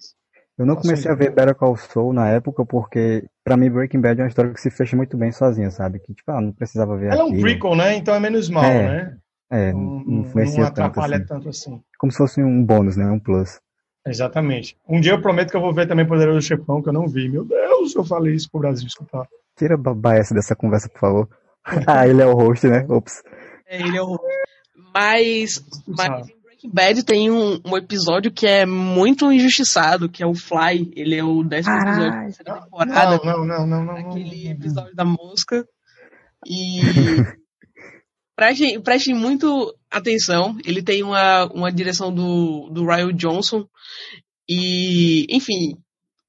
eu 0.58 0.66
não 0.66 0.74
Passou 0.74 0.90
comecei 0.90 1.10
a 1.10 1.14
ver. 1.14 1.30
Better 1.30 1.54
Call 1.54 1.76
Saul 1.76 2.12
na 2.12 2.28
época 2.28 2.64
porque, 2.66 3.24
pra 3.42 3.56
mim, 3.56 3.70
Breaking 3.70 4.00
Bad 4.00 4.20
é 4.20 4.24
uma 4.24 4.28
história 4.28 4.52
que 4.52 4.60
se 4.60 4.70
fecha 4.70 4.96
muito 4.96 5.16
bem 5.16 5.32
sozinha, 5.32 5.70
sabe? 5.70 5.98
Que, 6.00 6.12
tipo, 6.14 6.30
ah, 6.30 6.40
não 6.40 6.52
precisava 6.52 6.96
ver 6.96 7.12
Ela 7.12 7.22
é 7.22 7.24
um 7.24 7.40
prequel, 7.40 7.74
né? 7.74 7.96
Então 7.96 8.14
é 8.14 8.20
menos 8.20 8.48
mal, 8.50 8.64
É, 8.64 8.82
né? 8.82 9.16
É, 9.50 9.72
Não, 9.72 9.80
não, 9.80 10.04
não- 10.04 10.22
não 10.24 10.24
tanto 10.32 10.62
atrapalha 10.62 11.16
assim. 11.16 11.26
tanto 11.26 11.48
assim. 11.48 11.80
Como 11.98 12.10
se 12.12 12.18
fosse 12.18 12.42
um 12.42 12.64
bônus, 12.64 12.96
né? 12.96 13.06
Um 13.06 13.18
plus. 13.18 13.60
Exatamente. 14.06 14.76
Um 14.86 15.00
dia 15.00 15.12
eu 15.12 15.22
prometo 15.22 15.50
que 15.50 15.56
eu 15.56 15.60
vou 15.60 15.72
ver 15.72 15.86
também 15.88 16.06
Poderoso 16.06 16.42
Chefão, 16.46 16.82
que 16.82 16.88
eu 16.88 16.92
não 16.92 17.06
vi. 17.08 17.28
Meu 17.28 17.44
Deus, 17.44 17.94
eu 17.94 18.04
falei 18.04 18.34
isso 18.34 18.50
pro 18.50 18.60
Brasil 18.60 18.86
escutar. 18.86 19.26
Tira 19.56 19.74
a 19.74 19.78
babaessa 19.78 20.34
dessa 20.34 20.54
conversa, 20.54 20.88
por 20.88 20.98
favor. 21.00 21.28
ah, 21.86 22.06
ele 22.06 22.22
é 22.22 22.26
o 22.26 22.34
host, 22.34 22.66
né? 22.66 22.84
Ops. 22.88 23.22
É, 23.66 23.80
ele 23.80 23.96
é 23.96 24.02
o... 24.02 24.18
Mas, 24.94 25.64
mas 25.86 26.06
Sabe? 26.06 26.32
em 26.32 26.42
Breaking 26.42 26.70
Bad 26.70 27.02
tem 27.04 27.30
um, 27.30 27.60
um, 27.64 27.76
episódio 27.76 28.30
que 28.30 28.46
é 28.46 28.64
muito 28.64 29.32
injustiçado, 29.32 30.08
que 30.08 30.22
é 30.22 30.26
o 30.26 30.34
Fly. 30.34 30.92
Ele 30.94 31.16
é 31.16 31.24
o 31.24 31.42
décimo 31.42 31.76
episódio 31.76 32.44
da 32.44 32.60
temporada. 32.60 33.20
Não, 33.24 33.44
não, 33.44 33.66
não, 33.66 33.84
não, 33.84 33.96
Aquele 33.96 34.48
episódio 34.48 34.94
da 34.94 35.04
mosca. 35.04 35.66
E 36.46 36.80
prestem, 38.36 38.80
prestem 38.80 39.14
muito 39.14 39.74
atenção. 39.90 40.56
Ele 40.64 40.82
tem 40.82 41.02
uma, 41.02 41.46
uma 41.46 41.72
direção 41.72 42.14
do, 42.14 42.68
do 42.70 42.86
Ryan 42.86 43.12
Johnson. 43.14 43.66
E, 44.48 45.26
enfim, 45.34 45.76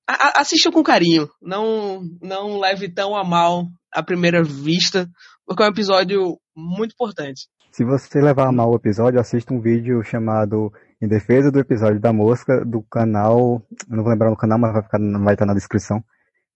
a, 0.08 0.42
assista 0.42 0.72
com 0.72 0.84
carinho. 0.84 1.30
Não, 1.42 2.04
não 2.22 2.60
leve 2.60 2.90
tão 2.90 3.16
a 3.16 3.24
mal 3.24 3.68
à 3.92 4.04
primeira 4.04 4.44
vista, 4.44 5.10
porque 5.46 5.64
é 5.64 5.66
um 5.66 5.70
episódio 5.70 6.40
muito 6.56 6.94
importante. 6.94 7.48
Se 7.72 7.84
você 7.84 8.22
levar 8.22 8.48
a 8.48 8.52
mal 8.52 8.72
o 8.72 8.76
episódio, 8.76 9.20
assista 9.20 9.54
um 9.54 9.60
vídeo 9.60 10.02
chamado 10.04 10.72
Em 11.02 11.08
Defesa 11.08 11.52
do 11.52 11.60
Episódio 11.60 12.00
da 12.00 12.14
Mosca, 12.14 12.64
do 12.64 12.82
canal. 12.84 13.62
Eu 13.90 13.98
não 13.98 14.04
vou 14.04 14.12
lembrar 14.12 14.32
o 14.32 14.38
canal, 14.38 14.58
mas 14.58 14.72
vai, 14.72 14.82
ficar, 14.82 15.00
vai 15.00 15.34
estar 15.34 15.46
na 15.46 15.54
descrição. 15.54 16.02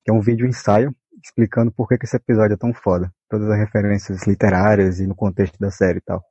Que 0.05 0.11
é 0.11 0.13
um 0.13 0.21
vídeo 0.21 0.47
ensaio 0.47 0.95
explicando 1.21 1.71
por 1.71 1.89
que, 1.89 1.97
que 1.97 2.05
esse 2.05 2.15
episódio 2.15 2.53
é 2.53 2.57
tão 2.57 2.73
foda. 2.73 3.11
Todas 3.29 3.49
as 3.49 3.59
referências 3.59 4.25
literárias 4.25 5.01
e 5.01 5.07
no 5.07 5.13
contexto 5.13 5.59
da 5.59 5.69
série 5.69 5.97
e 5.97 6.01
tal. 6.01 6.23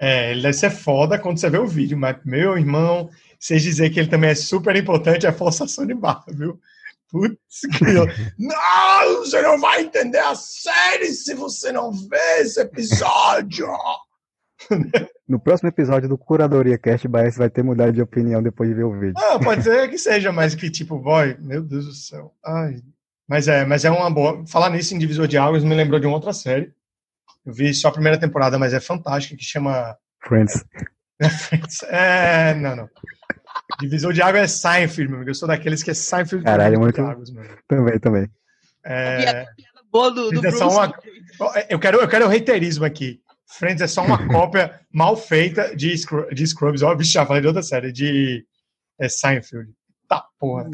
É, 0.00 0.30
ele 0.30 0.42
deve 0.42 0.54
ser 0.54 0.70
foda 0.70 1.18
quando 1.18 1.38
você 1.38 1.50
vê 1.50 1.58
o 1.58 1.66
vídeo, 1.66 1.98
mas, 1.98 2.16
meu 2.24 2.56
irmão, 2.56 3.10
vocês 3.38 3.62
dizer 3.62 3.90
que 3.90 4.00
ele 4.00 4.08
também 4.08 4.30
é 4.30 4.34
super 4.34 4.74
importante 4.74 5.26
é 5.26 5.32
forçação 5.32 5.86
de 5.86 5.94
barra, 5.94 6.24
viu? 6.28 6.60
Putz, 7.10 7.60
que... 7.78 7.84
não, 8.38 9.18
você 9.20 9.40
não 9.40 9.58
vai 9.58 9.82
entender 9.82 10.18
a 10.18 10.34
série 10.34 11.06
se 11.06 11.34
você 11.34 11.72
não 11.72 11.92
ver 11.92 12.40
esse 12.40 12.60
episódio. 12.60 13.68
No 15.26 15.38
próximo 15.38 15.68
episódio 15.68 16.08
do 16.08 16.18
Curadoria 16.18 16.76
Cast, 16.76 17.06
Baez 17.06 17.36
vai 17.36 17.48
ter 17.48 17.62
mudado 17.62 17.92
de 17.92 18.02
opinião 18.02 18.42
depois 18.42 18.68
de 18.68 18.74
ver 18.74 18.84
o 18.84 18.98
vídeo. 18.98 19.14
Ah, 19.16 19.38
pode 19.38 19.62
ser 19.62 19.88
que 19.90 19.98
seja, 19.98 20.32
mas 20.32 20.54
que 20.54 20.70
tipo, 20.70 20.98
boy, 20.98 21.36
meu 21.38 21.62
Deus 21.62 21.86
do 21.86 21.94
céu. 21.94 22.34
Ai. 22.44 22.82
Mas 23.28 23.46
é, 23.46 23.64
mas 23.64 23.84
é 23.84 23.90
uma 23.90 24.10
boa. 24.10 24.44
Falar 24.46 24.70
nisso 24.70 24.94
em 24.94 24.98
Divisor 24.98 25.26
de 25.26 25.38
Águas 25.38 25.62
me 25.62 25.74
lembrou 25.74 26.00
de 26.00 26.06
uma 26.06 26.16
outra 26.16 26.32
série. 26.32 26.72
Eu 27.44 27.52
vi 27.52 27.72
só 27.72 27.88
a 27.88 27.92
primeira 27.92 28.18
temporada, 28.18 28.58
mas 28.58 28.74
é 28.74 28.80
fantástica, 28.80 29.36
que 29.36 29.44
chama 29.44 29.96
Friends. 30.26 30.64
Friends. 31.26 31.82
É, 31.88 32.54
não, 32.54 32.76
não. 32.76 32.88
Divisor 33.80 34.12
de 34.12 34.22
água 34.22 34.40
é 34.40 34.46
Seinfeld, 34.46 35.08
meu 35.08 35.16
amigo. 35.16 35.30
Eu 35.30 35.34
sou 35.34 35.48
daqueles 35.48 35.82
que 35.82 35.90
é 35.90 35.94
Seinfeld 35.94 36.44
Caralho, 36.44 36.78
muito... 36.78 36.94
de 36.94 37.00
águas, 37.00 37.30
mano. 37.30 37.48
Também, 37.66 37.98
também. 37.98 38.30
É... 38.84 39.46
Boa 39.90 40.10
do, 40.10 40.30
do 40.30 40.46
é 40.46 40.50
só 40.50 40.68
uma... 40.68 40.92
eu, 41.68 41.78
quero, 41.78 41.98
eu 41.98 42.08
quero 42.08 42.26
o 42.26 42.28
reiterismo 42.28 42.84
aqui. 42.84 43.20
Friends 43.48 43.80
é 43.80 43.86
só 43.86 44.04
uma 44.04 44.18
cópia 44.28 44.80
mal 44.92 45.16
feita 45.16 45.74
de, 45.74 45.96
Scrubs, 45.96 46.34
de 46.34 46.46
Scrubs. 46.46 46.82
Ó, 46.82 46.94
bicho, 46.94 47.12
já 47.12 47.24
falei 47.24 47.40
de 47.40 47.48
outra 47.48 47.62
série, 47.62 47.90
de 47.92 48.44
é, 49.00 49.08
Seinfeld. 49.08 49.72
Tá, 50.08 50.24
porra. 50.38 50.64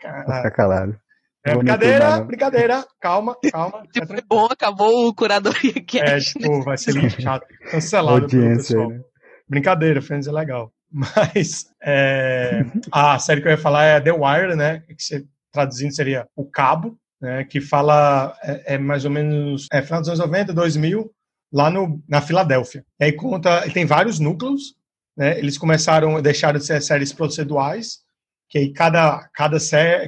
Tá, 0.00 0.36
ficar 0.36 0.50
calado. 0.50 0.98
É 1.44 1.56
brincadeira, 1.56 2.20
brincadeira. 2.20 2.84
Calma, 3.00 3.36
calma. 3.50 3.82
Tipo, 3.92 4.06
foi 4.06 4.22
bom, 4.28 4.46
acabou 4.46 5.08
o 5.08 5.14
curadoria 5.14 5.72
aqui. 5.76 6.00
É, 6.00 6.18
tipo, 6.18 6.62
vai 6.62 6.76
ser 6.76 7.10
chato. 7.10 7.46
Cancelado. 7.70 8.22
Audiência, 8.22 8.86
né? 8.86 9.00
Brincadeira, 9.48 10.02
Friends 10.02 10.26
é 10.26 10.32
legal. 10.32 10.72
Mas 10.90 11.70
é, 11.82 12.64
a 12.90 13.18
série 13.18 13.40
que 13.40 13.48
eu 13.48 13.52
ia 13.52 13.58
falar 13.58 13.84
é 13.84 14.00
The 14.00 14.12
Wire, 14.12 14.56
né? 14.56 14.82
Que 14.88 15.26
traduzindo 15.52 15.94
seria 15.94 16.26
O 16.34 16.44
Cabo, 16.44 16.98
né? 17.20 17.44
Que 17.44 17.60
fala 17.60 18.36
é, 18.42 18.74
é 18.74 18.78
mais 18.78 19.04
ou 19.04 19.10
menos 19.10 19.66
é 19.72 19.82
final 19.82 20.00
dos 20.00 20.08
anos 20.08 20.20
90, 20.20 20.52
2000, 20.52 21.10
lá 21.52 21.70
no, 21.70 22.02
na 22.08 22.20
Filadélfia. 22.20 22.84
E 23.00 23.04
aí 23.04 23.12
conta, 23.12 23.68
tem 23.70 23.84
vários 23.84 24.18
núcleos, 24.18 24.74
né? 25.16 25.38
Eles 25.38 25.58
começaram, 25.58 26.20
deixaram 26.22 26.58
de 26.58 26.64
ser 26.64 26.80
séries 26.80 27.12
processuais 27.12 28.00
que 28.48 28.58
aí 28.58 28.72
cada, 28.72 29.28
cada, 29.34 29.58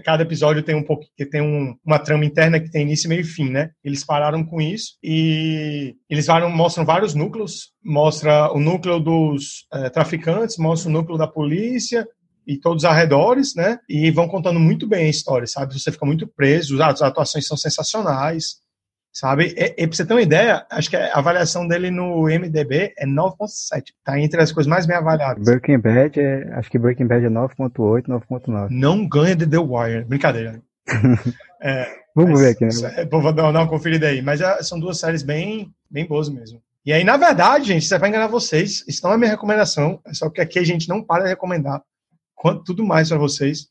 cada 0.05 0.23
episódio 0.23 0.63
tem 0.63 0.75
um 0.75 0.83
pouco 0.83 1.05
que 1.17 1.27
tem 1.27 1.43
um, 1.43 1.77
uma 1.85 1.99
trama 1.99 2.25
interna 2.25 2.59
que 2.59 2.71
tem 2.71 2.83
início, 2.83 3.09
meio 3.09 3.21
e 3.21 3.25
fim, 3.25 3.51
né? 3.51 3.71
Eles 3.85 4.05
pararam 4.05 4.45
com 4.45 4.61
isso 4.61 4.97
e 5.03 5.95
eles 6.09 6.27
varam, 6.27 6.49
mostram 6.49 6.85
vários 6.85 7.15
núcleos, 7.15 7.73
mostra 7.85 8.51
o 8.53 8.59
núcleo 8.59 8.99
dos 8.99 9.67
é, 9.73 9.91
traficantes, 9.91 10.57
mostra 10.57 10.89
o 10.89 10.93
núcleo 10.93 11.19
da 11.19 11.27
polícia 11.27 12.07
e 12.47 12.57
todos 12.57 12.85
os 12.85 12.91
arredores, 12.91 13.55
né? 13.55 13.79
E 13.89 14.11
vão 14.11 14.27
contando 14.27 14.59
muito 14.59 14.89
bem 14.89 15.07
a 15.07 15.11
história, 15.11 15.47
sabe? 15.47 15.79
Você 15.79 15.93
fica 15.93 16.07
muito 16.07 16.27
preso, 16.27 16.83
as 16.83 17.03
atuações 17.03 17.47
são 17.47 17.57
sensacionais 17.57 18.61
sabe? 19.13 19.55
E, 19.57 19.83
e 19.83 19.87
pra 19.87 19.97
você 19.97 20.05
ter 20.05 20.15
uma 20.15 20.23
ideia, 20.23 20.67
acho 20.71 20.91
que 20.91 20.97
a 20.97 21.15
avaliação 21.15 21.67
dele 21.67 21.91
no 21.91 22.23
MDB 22.25 22.95
é 22.97 23.07
9.7. 23.07 23.85
Tá 24.05 24.19
entre 24.19 24.41
as 24.41 24.53
coisas 24.53 24.69
mais 24.69 24.87
bem 24.87 24.97
avaliadas. 24.97 25.45
Breaking 25.45 25.79
Bad 25.79 26.21
é, 26.21 26.53
acho 26.55 26.71
que 26.71 26.79
Breaking 26.79 27.07
Bad 27.07 27.25
é 27.25 27.31
9.8, 27.31 28.07
9.9. 28.07 28.69
Não 28.71 29.07
ganha 29.09 29.37
de 29.37 29.47
The 29.47 29.59
Wire. 29.59 30.05
Brincadeira. 30.05 30.63
é, 31.63 32.01
Vamos 32.15 32.33
mas, 32.33 32.41
ver 32.41 32.49
aqui, 32.51 32.65
né? 32.83 32.95
É, 32.97 33.07
vou 33.07 33.33
dar 33.33 33.51
uma 33.51 33.69
conferida 33.69 34.09
aí. 34.09 34.23
Mas 34.23 34.41
é, 34.41 34.63
são 34.63 34.79
duas 34.79 34.99
séries 34.99 35.23
bem, 35.23 35.73
bem 35.91 36.07
boas 36.07 36.29
mesmo. 36.29 36.61
E 36.85 36.93
aí, 36.93 37.05
na 37.05 37.17
verdade, 37.17 37.67
gente, 37.67 37.85
você 37.85 37.99
vai 37.99 38.09
enganar 38.09 38.27
vocês. 38.27 38.85
Isso 38.89 39.05
não 39.05 39.13
é 39.13 39.19
minha 39.19 39.31
recomendação. 39.31 40.01
É 40.07 40.15
só 40.15 40.31
que 40.31 40.41
aqui 40.41 40.59
a 40.59 40.65
gente 40.65 40.89
não 40.89 41.03
para 41.03 41.25
de 41.25 41.29
recomendar 41.29 41.83
quanto, 42.35 42.65
tudo 42.65 42.85
mais 42.85 43.09
para 43.09 43.19
vocês. 43.19 43.67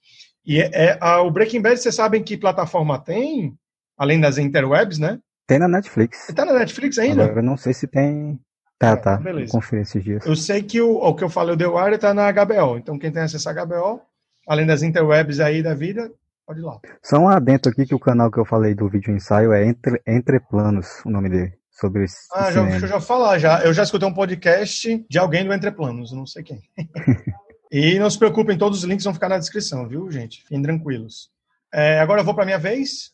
E 0.46 0.62
é, 0.62 0.70
é 0.74 0.98
a, 1.02 1.22
o 1.22 1.32
Breaking 1.32 1.62
Bad, 1.62 1.80
vocês 1.80 1.96
sabem 1.96 2.24
que 2.24 2.38
plataforma 2.38 3.00
tem? 3.00 3.54
Além 3.98 4.20
das 4.20 4.38
interwebs, 4.38 5.00
né? 5.00 5.20
Tem 5.50 5.58
na 5.58 5.68
Netflix. 5.68 6.28
Tá 6.36 6.46
na 6.46 6.54
Netflix 6.54 7.00
ainda? 7.00 7.24
Agora 7.24 7.40
eu 7.40 7.44
não 7.44 7.58
sei 7.58 7.74
se 7.74 7.88
tem. 7.88 8.40
Tá, 8.78 8.96
tá. 8.96 9.18
Beleza. 9.18 9.52
Conferi 9.52 9.82
esses 9.82 10.04
dias. 10.04 10.24
Eu 10.24 10.36
sei 10.36 10.62
que 10.62 10.80
o, 10.80 10.98
o 10.98 11.16
que 11.16 11.24
eu 11.24 11.30
falei, 11.30 11.56
o 11.56 11.58
The 11.58 11.66
Wire, 11.66 11.98
tá 11.98 12.14
na 12.14 12.32
HBO. 12.32 12.78
Então 12.78 13.00
quem 13.00 13.12
tem 13.12 13.24
acesso 13.24 13.50
a 13.50 13.54
HBO, 13.66 14.00
além 14.48 14.68
das 14.68 14.84
interwebs 14.84 15.40
aí 15.40 15.64
da 15.64 15.74
vida, 15.74 16.12
pode 16.46 16.60
ir 16.60 16.64
lá. 16.64 16.80
Só 17.04 17.18
um 17.18 17.28
adentro 17.28 17.72
aqui 17.72 17.88
que 17.88 17.96
o 17.96 18.00
canal 18.00 18.30
que 18.30 18.38
eu 18.38 18.46
falei 18.46 18.76
do 18.76 18.88
vídeo 18.88 19.12
ensaio 19.12 19.52
é 19.52 19.66
Entre, 19.66 20.00
Entre 20.06 20.40
Planos, 20.40 21.04
o 21.04 21.10
nome 21.10 21.30
dele. 21.30 21.54
Sobre 21.72 22.04
esse. 22.04 22.16
Ah, 22.32 22.52
já, 22.52 22.64
deixa 22.66 22.86
eu 22.86 22.90
já 22.90 23.02
falar 23.02 23.40
já. 23.40 23.64
Eu 23.64 23.74
já 23.74 23.82
escutei 23.82 24.08
um 24.08 24.14
podcast 24.14 25.04
de 25.10 25.18
alguém 25.18 25.44
do 25.44 25.52
Entre 25.52 25.72
Planos, 25.72 26.12
não 26.12 26.28
sei 26.28 26.44
quem. 26.44 26.62
e 27.72 27.98
não 27.98 28.10
se 28.10 28.20
preocupem, 28.20 28.56
todos 28.56 28.80
os 28.80 28.84
links 28.84 29.04
vão 29.04 29.16
ficar 29.16 29.30
na 29.30 29.40
descrição, 29.40 29.88
viu, 29.88 30.12
gente? 30.12 30.44
Fiquem 30.44 30.62
tranquilos. 30.62 31.32
É, 31.74 32.00
agora 32.00 32.22
eu 32.22 32.26
vou 32.26 32.36
para 32.36 32.46
minha 32.46 32.60
vez. 32.60 33.14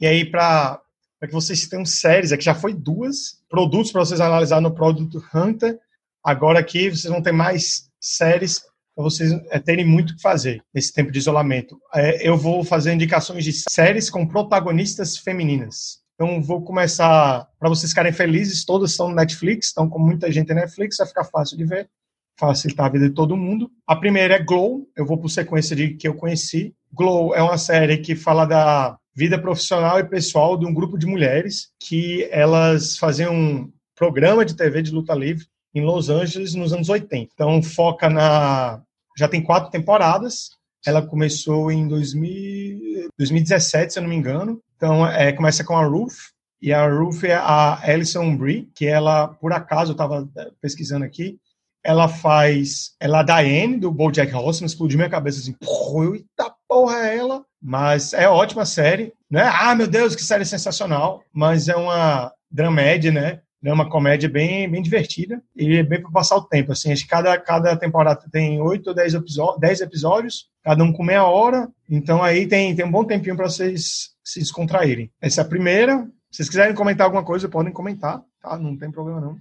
E 0.00 0.06
aí, 0.06 0.24
para 0.24 0.80
para 1.18 1.28
que 1.28 1.34
vocês 1.34 1.66
tenham 1.66 1.84
séries, 1.84 2.32
aqui 2.32 2.44
já 2.44 2.54
foi 2.54 2.72
duas, 2.72 3.38
produtos 3.48 3.90
para 3.90 4.04
vocês 4.04 4.20
analisar 4.20 4.60
no 4.60 4.74
Product 4.74 5.18
Hunter. 5.34 5.78
Agora 6.24 6.60
aqui 6.60 6.88
vocês 6.88 7.12
vão 7.12 7.22
ter 7.22 7.32
mais 7.32 7.88
séries 8.00 8.60
para 8.94 9.04
vocês 9.04 9.32
é, 9.50 9.58
terem 9.58 9.84
muito 9.84 10.10
o 10.12 10.16
que 10.16 10.22
fazer 10.22 10.62
nesse 10.74 10.92
tempo 10.92 11.10
de 11.10 11.18
isolamento. 11.18 11.80
É, 11.94 12.28
eu 12.28 12.36
vou 12.36 12.64
fazer 12.64 12.92
indicações 12.92 13.44
de 13.44 13.52
séries 13.68 14.10
com 14.10 14.26
protagonistas 14.26 15.16
femininas. 15.16 16.00
Então 16.14 16.42
vou 16.42 16.62
começar 16.62 17.46
para 17.58 17.68
vocês 17.68 17.92
ficarem 17.92 18.12
felizes, 18.12 18.64
todas 18.64 18.98
no 18.98 19.14
Netflix, 19.14 19.70
então 19.70 19.88
com 19.88 20.00
muita 20.00 20.30
gente 20.32 20.48
na 20.48 20.62
Netflix 20.62 20.96
vai 20.96 21.06
ficar 21.06 21.24
fácil 21.24 21.56
de 21.56 21.64
ver, 21.64 21.88
facilitar 22.36 22.86
a 22.86 22.88
vida 22.88 23.08
de 23.08 23.14
todo 23.14 23.36
mundo. 23.36 23.70
A 23.86 23.94
primeira 23.94 24.34
é 24.34 24.42
Glow, 24.42 24.88
eu 24.96 25.06
vou 25.06 25.16
por 25.16 25.28
sequência 25.28 25.76
de 25.76 25.94
que 25.94 26.08
eu 26.08 26.14
conheci. 26.14 26.74
Glow 26.92 27.34
é 27.36 27.42
uma 27.42 27.56
série 27.56 27.98
que 27.98 28.16
fala 28.16 28.44
da 28.44 28.98
vida 29.18 29.36
profissional 29.36 29.98
e 29.98 30.04
pessoal 30.04 30.56
de 30.56 30.64
um 30.64 30.72
grupo 30.72 30.96
de 30.96 31.04
mulheres 31.04 31.72
que 31.80 32.28
elas 32.30 32.96
faziam 32.96 33.34
um 33.34 33.72
programa 33.96 34.44
de 34.44 34.54
TV 34.54 34.80
de 34.80 34.92
luta 34.92 35.12
livre 35.12 35.44
em 35.74 35.84
Los 35.84 36.08
Angeles 36.08 36.54
nos 36.54 36.72
anos 36.72 36.88
80. 36.88 37.32
Então 37.34 37.60
foca 37.60 38.08
na 38.08 38.80
já 39.16 39.26
tem 39.26 39.42
quatro 39.42 39.72
temporadas. 39.72 40.50
Ela 40.86 41.04
começou 41.04 41.68
em 41.72 41.88
2000, 41.88 43.08
2017, 43.18 43.92
se 43.92 43.98
eu 43.98 44.04
não 44.04 44.08
me 44.08 44.14
engano. 44.14 44.60
Então 44.76 45.04
é, 45.04 45.32
começa 45.32 45.64
com 45.64 45.76
a 45.76 45.84
Ruth 45.84 46.14
e 46.62 46.72
a 46.72 46.88
Ruth 46.88 47.24
é 47.24 47.34
a 47.34 47.80
Alison 47.82 48.36
Brie, 48.36 48.70
que 48.72 48.86
ela 48.86 49.26
por 49.26 49.52
acaso 49.52 49.90
eu 49.90 49.94
estava 49.94 50.28
é, 50.36 50.48
pesquisando 50.60 51.04
aqui, 51.04 51.40
ela 51.84 52.06
faz. 52.06 52.94
Ela 53.00 53.18
é 53.18 53.20
a 53.20 53.24
Diane, 53.24 53.80
do 53.80 53.90
BoJack 53.90 54.32
Horseman, 54.32 54.66
explodiu 54.66 54.98
minha 54.98 55.10
cabeça 55.10 55.40
assim. 55.40 55.54
Porra, 55.54 56.14
eita 56.14 56.47
porra 56.68 56.98
é 56.98 57.16
ela? 57.16 57.44
Mas 57.60 58.12
é 58.12 58.28
ótima 58.28 58.64
série, 58.64 59.12
né? 59.30 59.50
Ah, 59.52 59.74
meu 59.74 59.86
Deus, 59.86 60.14
que 60.14 60.22
série 60.22 60.44
sensacional. 60.44 61.24
Mas 61.32 61.68
é 61.68 61.74
uma 61.74 62.32
dramédia, 62.50 63.10
né? 63.10 63.40
É 63.64 63.72
uma 63.72 63.90
comédia 63.90 64.28
bem, 64.28 64.70
bem 64.70 64.80
divertida 64.80 65.42
e 65.56 65.82
bem 65.82 66.00
para 66.00 66.12
passar 66.12 66.36
o 66.36 66.44
tempo. 66.44 66.70
Assim, 66.70 66.92
acho 66.92 67.02
que 67.02 67.10
cada, 67.10 67.36
cada 67.38 67.76
temporada 67.76 68.24
tem 68.30 68.60
oito 68.60 68.90
ou 68.90 68.94
dez 68.94 69.80
episódios, 69.80 70.48
cada 70.62 70.84
um 70.84 70.92
com 70.92 71.02
meia 71.02 71.24
hora. 71.24 71.68
Então 71.90 72.22
aí 72.22 72.46
tem, 72.46 72.74
tem 72.76 72.84
um 72.84 72.90
bom 72.90 73.04
tempinho 73.04 73.34
para 73.34 73.48
vocês 73.48 74.10
se 74.22 74.38
descontraírem. 74.38 75.10
Essa 75.20 75.40
é 75.40 75.44
a 75.44 75.48
primeira. 75.48 76.06
Se 76.30 76.36
vocês 76.36 76.48
quiserem 76.48 76.74
comentar 76.74 77.06
alguma 77.06 77.24
coisa, 77.24 77.48
podem 77.48 77.72
comentar, 77.72 78.22
tá? 78.40 78.56
Não 78.56 78.76
tem 78.76 78.92
problema 78.92 79.20
não. 79.20 79.36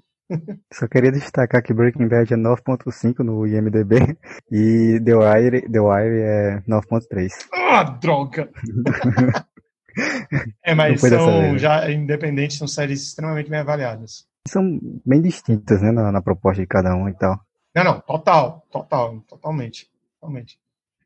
Só 0.74 0.88
queria 0.88 1.12
destacar 1.12 1.62
que 1.64 1.74
Breaking 1.74 2.08
Bad 2.08 2.34
é 2.34 2.38
9.5 2.38 3.20
no 3.20 3.48
IMDB 3.48 4.18
e 4.52 5.00
The 5.04 5.16
Wire, 5.16 5.62
The 5.70 5.80
Wire 5.80 6.22
é 6.22 6.62
9.3. 6.68 7.30
Ah, 7.54 7.84
droga! 7.84 8.50
é, 10.64 10.76
mas 10.76 11.02
são 11.02 11.58
já 11.58 11.90
independentes, 11.92 12.58
são 12.58 12.68
séries 12.68 13.04
extremamente 13.04 13.50
bem 13.50 13.60
avaliadas. 13.60 14.28
São 14.48 14.80
bem 15.06 15.22
distintas, 15.22 15.82
né, 15.82 15.92
na, 15.92 16.12
na 16.12 16.22
proposta 16.22 16.62
de 16.62 16.68
cada 16.68 16.96
um 16.96 17.10
e 17.10 17.14
tal. 17.14 17.40
Não, 17.76 17.84
não, 17.84 18.00
total, 18.02 18.66
total, 18.72 19.20
totalmente, 19.28 19.90
totalmente. 20.20 20.60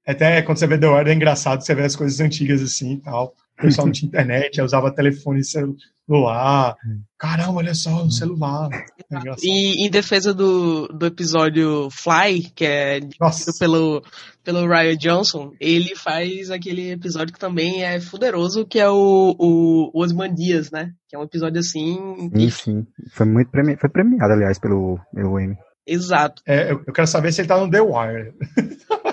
Até 0.05 0.41
quando 0.41 0.58
você 0.58 0.67
vê 0.67 0.77
The 0.77 0.88
Wire 0.88 1.10
é 1.10 1.13
engraçado, 1.13 1.62
você 1.62 1.75
vê 1.75 1.84
as 1.84 1.96
coisas 1.96 2.20
antigas 2.20 2.62
assim 2.62 2.93
e 2.93 3.01
tal. 3.01 3.36
O 3.60 3.62
pessoal 3.62 3.86
não 3.86 3.93
tinha 3.93 4.08
internet, 4.08 4.60
usava 4.60 4.91
telefone 4.91 5.41
celular. 5.43 6.75
Caramba, 7.17 7.60
olha 7.60 7.75
só, 7.75 8.03
o 8.03 8.12
celular. 8.12 8.70
É 8.72 9.17
e 9.43 9.86
em 9.86 9.89
defesa 9.89 10.34
do, 10.34 10.88
do 10.88 11.05
episódio 11.05 11.88
Fly, 11.91 12.51
que 12.55 12.65
é 12.65 13.00
dirigido 13.00 13.51
pelo, 13.60 14.03
pelo 14.43 14.67
Ryan 14.67 14.98
Johnson, 14.98 15.51
ele 15.60 15.96
faz 15.96 16.50
aquele 16.50 16.91
episódio 16.91 17.31
que 17.31 17.39
também 17.39 17.84
é 17.84 18.00
fuderoso, 18.00 18.65
que 18.65 18.79
é 18.79 18.89
o, 18.89 19.36
o, 19.38 19.91
o 19.93 20.01
Osmandias, 20.01 20.72
né? 20.72 20.91
Que 21.08 21.15
é 21.15 21.20
um 21.20 21.24
episódio 21.24 21.60
assim. 21.60 22.31
Sim, 22.36 22.50
sim. 22.50 22.88
Foi 23.12 23.27
muito 23.27 23.51
premi 23.51 23.77
foi 23.77 23.89
premiado, 23.89 24.34
aliás, 24.34 24.58
pelo, 24.58 25.00
pelo 25.13 25.39
M. 25.39 25.55
Exato. 25.86 26.41
É, 26.48 26.72
eu, 26.72 26.81
eu 26.88 26.93
quero 26.93 27.08
saber 27.08 27.31
se 27.31 27.41
ele 27.41 27.48
tá 27.48 27.60
no 27.60 27.70
The 27.70 27.81
Wire. 27.81 28.34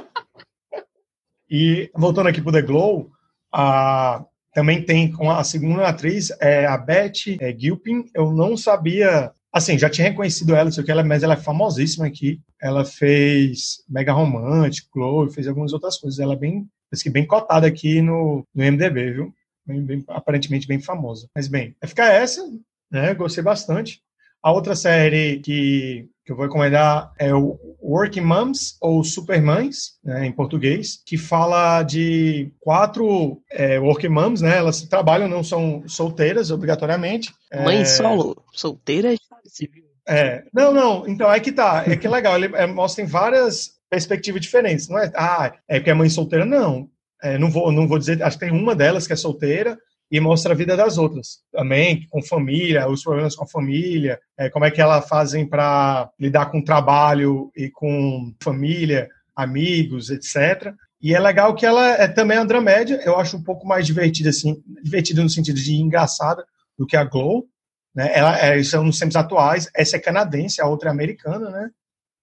e 1.50 1.90
voltando 1.94 2.28
aqui 2.28 2.40
pro 2.40 2.52
The 2.52 2.62
Glow, 2.62 3.10
a, 3.52 4.24
também 4.52 4.84
tem 4.84 5.10
com 5.12 5.30
a 5.30 5.42
segunda 5.44 5.86
atriz, 5.86 6.30
é 6.40 6.66
a 6.66 6.76
Beth 6.76 7.36
é, 7.40 7.54
Gilpin. 7.56 8.04
Eu 8.14 8.32
não 8.32 8.56
sabia, 8.56 9.30
assim, 9.52 9.78
já 9.78 9.88
tinha 9.88 10.08
reconhecido 10.08 10.54
ela, 10.54 10.70
sei 10.70 10.84
que 10.84 10.90
ela, 10.90 11.04
mas 11.04 11.22
ela 11.22 11.34
é 11.34 11.36
famosíssima 11.36 12.06
aqui. 12.06 12.40
Ela 12.60 12.84
fez 12.84 13.84
Mega 13.88 14.12
Romântico, 14.12 14.90
Chloe, 14.92 15.32
fez 15.32 15.46
algumas 15.46 15.72
outras 15.72 15.96
coisas. 15.96 16.18
Ela 16.18 16.34
é 16.34 16.36
bem, 16.36 16.66
que 17.02 17.10
bem 17.10 17.26
cotada 17.26 17.66
aqui 17.66 18.02
no, 18.02 18.44
no 18.54 18.64
MDB, 18.64 19.12
viu? 19.12 19.34
Bem, 19.66 19.82
bem, 19.82 20.04
aparentemente 20.08 20.66
bem 20.66 20.80
famosa. 20.80 21.28
Mas 21.34 21.46
bem, 21.46 21.76
vai 21.80 21.88
ficar 21.88 22.12
essa, 22.12 22.42
né? 22.90 23.14
Gostei 23.14 23.44
bastante. 23.44 24.00
A 24.42 24.52
outra 24.52 24.74
série 24.74 25.40
que 25.40 26.08
que 26.28 26.32
eu 26.32 26.36
vou 26.36 26.44
recomendar 26.44 27.10
é 27.18 27.34
o 27.34 27.58
Working 27.82 28.20
Moms, 28.20 28.76
ou 28.82 29.02
Supermães, 29.02 29.94
né, 30.04 30.26
em 30.26 30.32
português, 30.32 31.02
que 31.06 31.16
fala 31.16 31.82
de 31.82 32.52
quatro 32.60 33.40
é, 33.50 33.78
Working 33.78 34.10
Moms, 34.10 34.42
né? 34.42 34.58
Elas 34.58 34.82
trabalham, 34.82 35.26
não 35.26 35.42
são 35.42 35.82
solteiras, 35.86 36.50
obrigatoriamente. 36.50 37.32
Mãe 37.64 37.80
é... 37.80 37.84
solo, 37.86 38.44
solteira 38.52 39.16
civil. 39.46 39.84
É, 40.06 40.44
não, 40.52 40.74
não, 40.74 41.08
então 41.08 41.32
é 41.32 41.40
que 41.40 41.50
tá, 41.50 41.84
é 41.86 41.96
que 41.96 42.06
é 42.06 42.10
legal, 42.10 42.36
ele 42.36 42.54
é, 42.54 42.66
mostra 42.66 43.02
em 43.02 43.06
várias 43.06 43.78
perspectivas 43.88 44.42
diferentes, 44.42 44.86
não 44.86 44.98
é, 44.98 45.10
ah, 45.14 45.54
é 45.66 45.78
porque 45.78 45.90
é 45.90 45.94
mãe 45.94 46.10
solteira, 46.10 46.44
não, 46.44 46.90
é, 47.22 47.38
não, 47.38 47.50
vou, 47.50 47.72
não 47.72 47.88
vou 47.88 47.98
dizer, 47.98 48.22
acho 48.22 48.38
que 48.38 48.46
tem 48.46 48.54
uma 48.54 48.74
delas 48.74 49.06
que 49.06 49.14
é 49.14 49.16
solteira, 49.16 49.78
e 50.10 50.20
mostra 50.20 50.52
a 50.52 50.56
vida 50.56 50.76
das 50.76 50.96
outras 50.96 51.40
também, 51.52 52.06
com 52.08 52.22
família, 52.22 52.88
os 52.88 53.02
problemas 53.02 53.36
com 53.36 53.44
a 53.44 53.48
família, 53.48 54.18
é, 54.38 54.48
como 54.48 54.64
é 54.64 54.70
que 54.70 54.80
elas 54.80 55.06
fazem 55.06 55.46
para 55.46 56.10
lidar 56.18 56.46
com 56.46 56.64
trabalho 56.64 57.50
e 57.54 57.70
com 57.70 58.34
família, 58.42 59.08
amigos, 59.36 60.10
etc. 60.10 60.72
E 61.00 61.14
é 61.14 61.20
legal 61.20 61.54
que 61.54 61.66
ela 61.66 61.86
é 61.90 62.08
também 62.08 62.38
a 62.38 62.44
dramédia, 62.44 63.00
eu 63.04 63.18
acho 63.18 63.36
um 63.36 63.42
pouco 63.42 63.66
mais 63.66 63.86
divertida, 63.86 64.30
assim, 64.30 64.62
divertida 64.82 65.22
no 65.22 65.30
sentido 65.30 65.60
de 65.60 65.76
engraçada 65.76 66.44
do 66.76 66.86
que 66.86 66.96
a 66.96 67.04
Glow. 67.04 67.46
Né? 67.94 68.10
Ela, 68.14 68.38
é, 68.38 68.62
são 68.62 68.84
nos 68.84 68.98
tempos 68.98 69.16
atuais, 69.16 69.68
essa 69.74 69.96
é 69.96 70.00
canadense, 70.00 70.60
a 70.60 70.66
outra 70.66 70.88
é 70.88 70.92
americana, 70.92 71.50
né? 71.50 71.70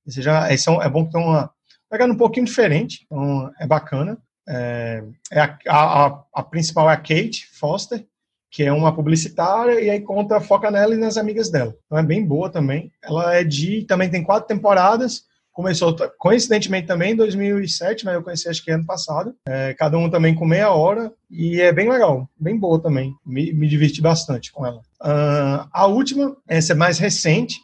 Ou 0.06 0.12
seja, 0.12 0.48
é, 0.48 0.58
são, 0.58 0.82
é 0.82 0.90
bom 0.90 1.06
que 1.06 1.12
tem 1.12 1.22
uma 1.22 1.52
pegando 1.90 2.14
um 2.14 2.18
pouquinho 2.18 2.46
diferente, 2.46 3.06
então 3.06 3.52
é 3.60 3.66
bacana. 3.66 4.18
É, 4.48 5.04
é 5.32 5.40
a, 5.40 5.58
a, 5.68 6.24
a, 6.34 6.44
principal 6.44 6.90
é 6.90 6.94
a 6.94 6.98
Kate 6.98 7.48
Foster, 7.54 8.06
que 8.52 8.64
é 8.64 8.72
uma 8.72 8.96
publicitária, 8.96 9.82
e 9.82 9.90
aí 9.90 10.00
conta, 10.00 10.40
foca 10.40 10.72
nela 10.72 10.94
e 10.94 10.98
nas 10.98 11.18
amigas 11.18 11.50
dela. 11.50 11.76
Então 11.86 11.98
é 11.98 12.04
bem 12.04 12.26
boa 12.26 12.50
também. 12.50 12.92
Ela 13.04 13.36
é 13.36 13.44
de. 13.44 13.84
também 13.84 14.10
tem 14.10 14.24
quatro 14.24 14.48
temporadas. 14.48 15.24
Começou, 15.52 15.96
coincidentemente, 16.18 16.86
também 16.86 17.14
em 17.14 17.16
2007, 17.16 18.04
mas 18.04 18.14
eu 18.14 18.22
conheci 18.22 18.50
acho 18.50 18.64
que 18.64 18.72
ano 18.72 18.86
passado. 18.86 19.34
É, 19.48 19.74
cada 19.74 19.98
um 19.98 20.10
também 20.10 20.36
com 20.36 20.46
meia 20.46 20.70
hora. 20.70 21.12
E 21.30 21.62
é 21.62 21.72
bem 21.72 21.90
legal, 21.90 22.30
bem 22.38 22.60
boa 22.60 22.78
também. 22.82 23.14
Me, 23.26 23.54
me 23.54 23.68
diverti 23.68 24.02
bastante 24.02 24.52
com 24.52 24.66
ela. 24.66 24.82
Uh, 25.02 25.68
a 25.72 25.88
última, 25.88 26.36
essa 26.48 26.74
é 26.74 26.76
mais 26.76 27.00
recente. 27.00 27.58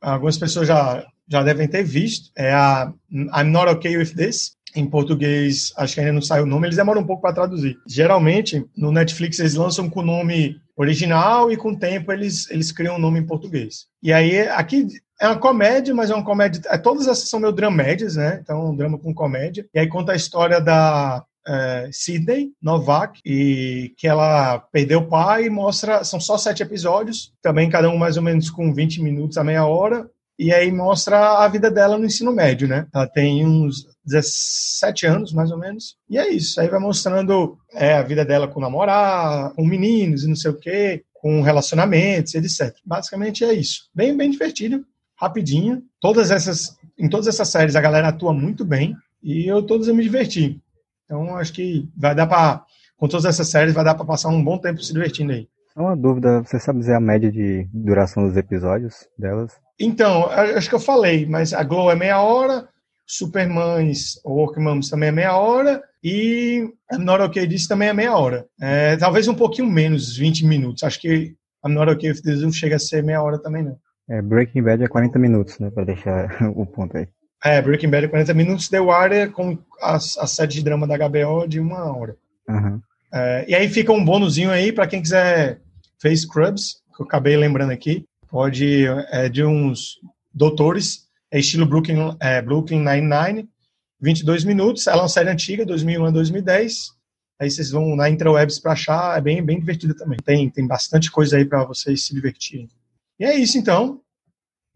Algumas 0.00 0.38
pessoas 0.38 0.68
já, 0.68 1.06
já 1.28 1.42
devem 1.42 1.68
ter 1.68 1.82
visto. 1.82 2.30
É 2.36 2.52
a 2.52 2.92
I'm 3.12 3.50
Not 3.50 3.70
Okay 3.72 3.96
With 3.96 4.14
This, 4.14 4.52
em 4.74 4.86
português, 4.86 5.72
acho 5.76 5.94
que 5.94 6.00
ainda 6.00 6.12
não 6.12 6.22
saiu 6.22 6.44
o 6.44 6.46
nome, 6.46 6.66
eles 6.66 6.76
demoram 6.76 7.02
um 7.02 7.06
pouco 7.06 7.22
para 7.22 7.34
traduzir. 7.34 7.76
Geralmente, 7.86 8.64
no 8.76 8.92
Netflix, 8.92 9.38
eles 9.38 9.54
lançam 9.54 9.88
com 9.88 10.00
o 10.00 10.04
nome 10.06 10.56
original 10.76 11.50
e 11.50 11.56
com 11.56 11.70
o 11.70 11.78
tempo 11.78 12.12
eles, 12.12 12.50
eles 12.50 12.70
criam 12.70 12.96
um 12.96 13.00
nome 13.00 13.18
em 13.18 13.26
português. 13.26 13.86
E 14.02 14.12
aí, 14.12 14.40
aqui 14.48 14.86
é 15.20 15.26
uma 15.26 15.38
comédia, 15.38 15.94
mas 15.94 16.10
é 16.10 16.14
uma 16.14 16.24
comédia. 16.24 16.62
É, 16.66 16.78
todas 16.78 17.08
essas 17.08 17.28
são 17.28 17.40
meio 17.40 17.52
dramédias, 17.52 18.16
né? 18.16 18.38
Então, 18.42 18.70
um 18.70 18.76
drama 18.76 18.98
com 18.98 19.12
comédia. 19.12 19.66
E 19.74 19.78
aí 19.78 19.88
conta 19.88 20.12
a 20.12 20.16
história 20.16 20.60
da 20.60 21.24
é, 21.46 21.88
Sidney 21.90 22.50
Novak, 22.62 23.20
e 23.24 23.94
que 23.96 24.06
ela 24.06 24.58
perdeu 24.72 25.00
o 25.00 25.08
pai 25.08 25.46
e 25.46 25.50
mostra. 25.50 26.04
São 26.04 26.20
só 26.20 26.38
sete 26.38 26.62
episódios, 26.62 27.32
também 27.42 27.68
cada 27.68 27.90
um 27.90 27.96
mais 27.96 28.16
ou 28.16 28.22
menos 28.22 28.48
com 28.48 28.72
20 28.72 29.02
minutos 29.02 29.36
a 29.36 29.44
meia 29.44 29.66
hora. 29.66 30.08
E 30.38 30.52
aí 30.52 30.70
mostra 30.70 31.38
a 31.38 31.48
vida 31.48 31.68
dela 31.68 31.98
no 31.98 32.06
ensino 32.06 32.30
médio, 32.30 32.68
né? 32.68 32.86
Ela 32.94 33.08
tem 33.08 33.44
uns 33.44 33.88
17 34.08 35.06
anos, 35.06 35.32
mais 35.32 35.50
ou 35.50 35.58
menos. 35.58 35.96
E 36.08 36.18
é 36.18 36.28
isso. 36.28 36.60
Aí 36.60 36.68
vai 36.68 36.80
mostrando 36.80 37.58
é, 37.72 37.94
a 37.94 38.02
vida 38.02 38.24
dela 38.24 38.48
com 38.48 38.60
namorar, 38.60 39.52
com 39.54 39.64
meninos 39.64 40.24
e 40.24 40.28
não 40.28 40.36
sei 40.36 40.50
o 40.50 40.58
quê, 40.58 41.04
com 41.14 41.42
relacionamentos, 41.42 42.34
etc. 42.34 42.74
Basicamente 42.84 43.44
é 43.44 43.52
isso. 43.52 43.88
Bem, 43.94 44.16
bem 44.16 44.30
divertido, 44.30 44.84
rapidinho. 45.16 45.82
Todas 46.00 46.30
essas, 46.30 46.76
em 46.98 47.08
todas 47.08 47.26
essas 47.26 47.48
séries 47.48 47.76
a 47.76 47.80
galera 47.80 48.08
atua 48.08 48.32
muito 48.32 48.64
bem 48.64 48.96
e 49.22 49.46
eu 49.46 49.62
todos 49.62 49.88
eu 49.88 49.94
me 49.94 50.02
diverti. 50.02 50.60
Então 51.04 51.36
acho 51.36 51.52
que 51.52 51.88
vai 51.96 52.14
dar 52.14 52.26
para 52.26 52.64
com 52.96 53.06
todas 53.06 53.24
essas 53.24 53.48
séries 53.48 53.72
vai 53.72 53.84
dar 53.84 53.94
para 53.94 54.04
passar 54.04 54.28
um 54.28 54.42
bom 54.42 54.58
tempo 54.58 54.82
se 54.82 54.92
divertindo 54.92 55.32
aí. 55.32 55.48
Uma 55.76 55.96
dúvida, 55.96 56.42
você 56.42 56.58
sabe 56.58 56.80
dizer 56.80 56.94
a 56.94 57.00
média 57.00 57.30
de 57.30 57.68
duração 57.72 58.26
dos 58.26 58.36
episódios 58.36 59.06
delas? 59.16 59.52
Então, 59.78 60.28
acho 60.28 60.68
que 60.68 60.74
eu 60.74 60.80
falei, 60.80 61.24
mas 61.24 61.52
a 61.52 61.62
Glow 61.62 61.88
é 61.88 61.94
meia 61.94 62.20
hora, 62.20 62.68
Supermães 63.08 64.20
ou 64.22 64.36
Workmans 64.36 64.90
também 64.90 65.08
é 65.08 65.12
meia 65.12 65.36
hora 65.36 65.82
e 66.04 66.70
I'm 66.92 66.98
Not 66.98 67.22
Okay 67.22 67.48
This 67.48 67.66
também 67.66 67.88
é 67.88 67.92
meia 67.94 68.14
hora. 68.14 68.46
É, 68.60 68.96
talvez 68.98 69.26
um 69.26 69.34
pouquinho 69.34 69.66
menos, 69.66 70.14
20 70.14 70.44
minutos. 70.44 70.82
Acho 70.82 71.00
que 71.00 71.34
I'm 71.64 71.72
Not 71.72 71.90
Okay 71.90 72.10
With 72.10 72.20
This 72.20 72.42
não 72.42 72.52
chega 72.52 72.76
a 72.76 72.78
ser 72.78 73.02
meia 73.02 73.22
hora 73.22 73.38
também, 73.38 73.62
não. 73.62 73.78
É, 74.10 74.20
Breaking 74.20 74.62
Bad 74.62 74.84
é 74.84 74.88
40 74.88 75.18
minutos, 75.18 75.58
né, 75.58 75.70
para 75.70 75.84
deixar 75.84 76.28
o 76.54 76.66
ponto 76.66 76.96
aí. 76.96 77.08
É, 77.42 77.62
Breaking 77.62 77.90
Bad 77.90 78.04
é 78.04 78.08
40 78.08 78.34
minutos, 78.34 78.68
The 78.68 78.80
Wire 78.80 79.14
é 79.14 79.26
com 79.26 79.58
a, 79.80 79.96
a 79.96 80.26
série 80.26 80.52
de 80.52 80.62
drama 80.62 80.86
da 80.86 80.96
HBO 80.96 81.48
de 81.48 81.60
uma 81.60 81.84
hora. 81.96 82.16
Uhum. 82.48 82.80
É, 83.12 83.46
e 83.48 83.54
aí 83.54 83.68
fica 83.68 83.92
um 83.92 84.04
bônusinho 84.04 84.50
aí 84.50 84.70
para 84.70 84.86
quem 84.86 85.00
quiser 85.00 85.60
ver 86.02 86.16
Scrubs, 86.16 86.82
que 86.94 87.02
eu 87.02 87.06
acabei 87.06 87.36
lembrando 87.36 87.72
aqui. 87.72 88.04
Pode, 88.28 88.86
é 89.10 89.28
de 89.28 89.44
uns 89.44 89.98
doutores, 90.34 91.07
é 91.30 91.38
estilo 91.38 91.66
Brooklyn, 91.66 92.16
é, 92.20 92.40
Brooklyn 92.42 92.80
Nine-Nine, 92.80 93.48
22 94.00 94.44
minutos. 94.44 94.86
Ela 94.86 94.98
é 94.98 95.02
uma 95.02 95.08
série 95.08 95.30
antiga, 95.30 95.64
2001 95.64 96.04
a 96.04 96.10
2010. 96.10 96.98
Aí 97.40 97.50
vocês 97.50 97.70
vão 97.70 97.94
na 97.94 98.10
Intrawebs 98.10 98.58
para 98.58 98.72
achar, 98.72 99.16
é 99.16 99.20
bem, 99.20 99.42
bem 99.42 99.60
divertida 99.60 99.94
também. 99.94 100.18
Tem, 100.24 100.50
tem 100.50 100.66
bastante 100.66 101.10
coisa 101.10 101.36
aí 101.36 101.44
para 101.44 101.64
vocês 101.64 102.06
se 102.06 102.14
divertirem. 102.14 102.68
E 103.18 103.24
é 103.24 103.36
isso 103.36 103.58
então. 103.58 104.00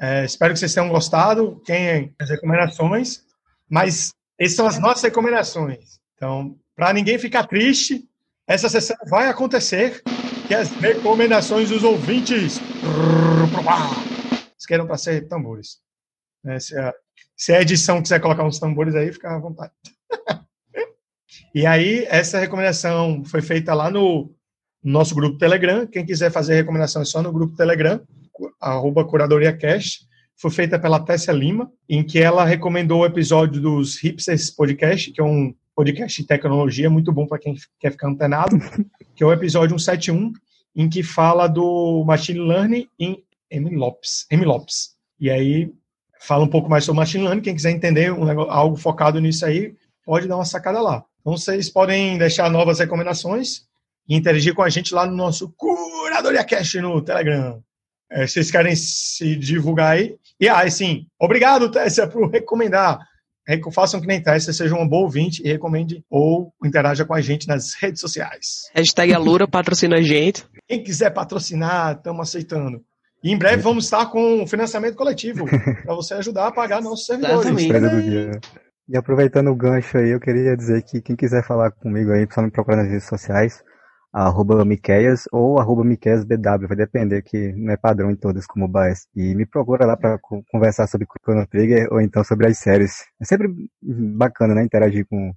É, 0.00 0.24
espero 0.24 0.52
que 0.52 0.58
vocês 0.58 0.74
tenham 0.74 0.88
gostado. 0.88 1.60
Quem 1.64 2.14
as 2.20 2.30
recomendações, 2.30 3.24
mas 3.68 4.12
essas 4.38 4.56
são 4.56 4.66
as 4.66 4.78
nossas 4.78 5.02
recomendações. 5.02 6.00
Então, 6.16 6.56
para 6.76 6.92
ninguém 6.92 7.18
ficar 7.18 7.46
triste, 7.46 8.08
essa 8.46 8.68
sessão 8.68 8.96
vai 9.08 9.28
acontecer 9.28 10.02
que 10.46 10.54
as 10.54 10.70
recomendações 10.70 11.70
dos 11.70 11.82
ouvintes. 11.82 12.58
Vocês 14.58 14.86
para 14.86 14.98
ser 14.98 15.28
tambores. 15.28 15.80
Né? 16.44 16.59
Se, 16.59 16.76
a, 16.76 16.94
se 17.37 17.52
a 17.52 17.61
edição 17.61 18.02
quiser 18.02 18.20
colocar 18.20 18.44
uns 18.44 18.59
tambores 18.59 18.94
aí, 18.94 19.12
fica 19.12 19.35
à 19.35 19.38
vontade. 19.38 19.72
e 21.55 21.66
aí, 21.66 22.07
essa 22.09 22.38
recomendação 22.38 23.24
foi 23.24 23.42
feita 23.42 23.74
lá 23.74 23.90
no 23.90 24.35
nosso 24.83 25.14
grupo 25.14 25.38
Telegram. 25.38 25.87
Quem 25.87 26.05
quiser 26.05 26.31
fazer 26.31 26.55
recomendação 26.55 27.02
é 27.02 27.05
só 27.05 27.22
no 27.22 27.33
grupo 27.33 27.57
Telegram, 27.57 28.00
arroba 28.61 29.05
CuradoriaCast. 29.05 30.07
Foi 30.37 30.50
feita 30.50 30.78
pela 30.78 30.98
Tessia 30.98 31.33
Lima, 31.33 31.70
em 31.88 32.02
que 32.02 32.18
ela 32.18 32.44
recomendou 32.44 33.02
o 33.02 33.07
episódio 33.07 33.61
dos 33.61 34.02
Hipsters 34.02 34.50
Podcast, 34.50 35.12
que 35.12 35.20
é 35.20 35.24
um 35.24 35.55
podcast 35.74 36.20
de 36.20 36.26
tecnologia 36.26 36.90
muito 36.90 37.12
bom 37.12 37.26
para 37.26 37.38
quem 37.38 37.55
quer 37.78 37.92
ficar 37.92 38.09
antenado, 38.09 38.57
que 39.14 39.22
é 39.22 39.26
o 39.26 39.33
episódio 39.33 39.78
171, 39.78 40.33
em 40.74 40.88
que 40.88 41.02
fala 41.02 41.46
do 41.46 42.02
Machine 42.05 42.40
Learning 42.40 42.88
em 42.98 43.22
MLOps. 43.52 44.26
MLOps. 44.33 44.96
E 45.20 45.31
aí 45.31 45.72
fala 46.22 46.44
um 46.44 46.48
pouco 46.48 46.68
mais 46.68 46.85
sobre 46.85 47.00
Machine 47.00 47.24
Learning. 47.24 47.42
Quem 47.42 47.54
quiser 47.54 47.70
entender 47.70 48.12
um 48.12 48.24
negócio, 48.24 48.50
algo 48.50 48.76
focado 48.76 49.20
nisso 49.20 49.44
aí, 49.44 49.74
pode 50.04 50.26
dar 50.26 50.37
uma 50.37 50.44
sacada 50.44 50.80
lá. 50.80 51.04
Então 51.20 51.37
vocês 51.37 51.68
podem 51.68 52.18
deixar 52.18 52.50
novas 52.50 52.78
recomendações 52.78 53.62
e 54.08 54.16
interagir 54.16 54.54
com 54.54 54.62
a 54.62 54.68
gente 54.68 54.94
lá 54.94 55.06
no 55.06 55.16
nosso 55.16 55.52
Curadoria 55.56 56.44
Cast 56.44 56.80
no 56.80 57.00
Telegram. 57.00 57.62
É, 58.11 58.26
vocês 58.26 58.50
querem 58.50 58.76
se 58.76 59.37
divulgar 59.37 59.92
aí? 59.92 60.16
E 60.38 60.48
aí, 60.48 60.66
ah, 60.66 60.70
sim, 60.70 61.06
obrigado, 61.18 61.70
Tessa, 61.70 62.06
por 62.06 62.28
recomendar. 62.30 62.98
Façam 63.72 64.00
que 64.00 64.06
nem 64.06 64.22
Tessa, 64.22 64.52
seja 64.52 64.74
uma 64.74 64.88
boa 64.88 65.02
ouvinte 65.02 65.42
e 65.44 65.48
recomende 65.48 66.04
ou 66.08 66.52
interaja 66.64 67.04
com 67.04 67.14
a 67.14 67.20
gente 67.20 67.48
nas 67.48 67.74
redes 67.74 68.00
sociais. 68.00 68.68
Hashtag 68.74 69.12
Alura 69.12 69.48
patrocina 69.48 69.96
a 69.96 70.02
gente. 70.02 70.44
Quem 70.68 70.82
quiser 70.82 71.11
patrocinar, 71.11 71.96
estamos 71.96 72.28
aceitando. 72.28 72.85
E 73.22 73.32
em 73.32 73.38
breve 73.38 73.62
vamos 73.62 73.85
estar 73.85 74.06
com 74.06 74.46
financiamento 74.46 74.96
coletivo 74.96 75.44
para 75.85 75.94
você 75.94 76.14
ajudar 76.14 76.48
a 76.48 76.52
pagar 76.52 76.82
nossos 76.82 77.06
servidores. 77.06 77.46
Exatamente. 77.46 78.40
E 78.88 78.96
aproveitando 78.96 79.48
o 79.48 79.54
gancho 79.54 79.96
aí, 79.96 80.11
eu 80.11 80.20
queria 80.20 80.56
dizer 80.56 80.82
que 80.82 81.00
quem 81.00 81.14
quiser 81.14 81.44
falar 81.44 81.70
comigo 81.70 82.11
aí, 82.11 82.26
só 82.30 82.42
me 82.42 82.50
procurar 82.50 82.78
nas 82.78 82.88
redes 82.88 83.06
sociais, 83.06 83.62
arroba 84.12 84.64
Miqueias 84.64 85.24
ou 85.32 85.58
arroba 85.58 85.85
MiqueiasBW, 85.85 86.68
vai 86.68 86.76
depender 86.76 87.22
que 87.22 87.52
não 87.52 87.72
é 87.72 87.76
padrão 87.76 88.11
em 88.11 88.16
todas 88.16 88.46
como 88.46 88.66
o 88.66 88.68
Baez. 88.68 89.06
E 89.14 89.35
me 89.35 89.46
procura 89.46 89.87
lá 89.87 89.96
para 89.96 90.18
conversar 90.50 90.87
sobre 90.87 91.06
Chrono 91.24 91.46
Trigger 91.46 91.88
ou 91.92 92.00
então 92.00 92.22
sobre 92.22 92.48
as 92.48 92.58
séries. 92.58 93.04
É 93.20 93.24
sempre 93.24 93.48
bacana, 93.80 94.54
né, 94.54 94.64
interagir 94.64 95.06
com, 95.08 95.32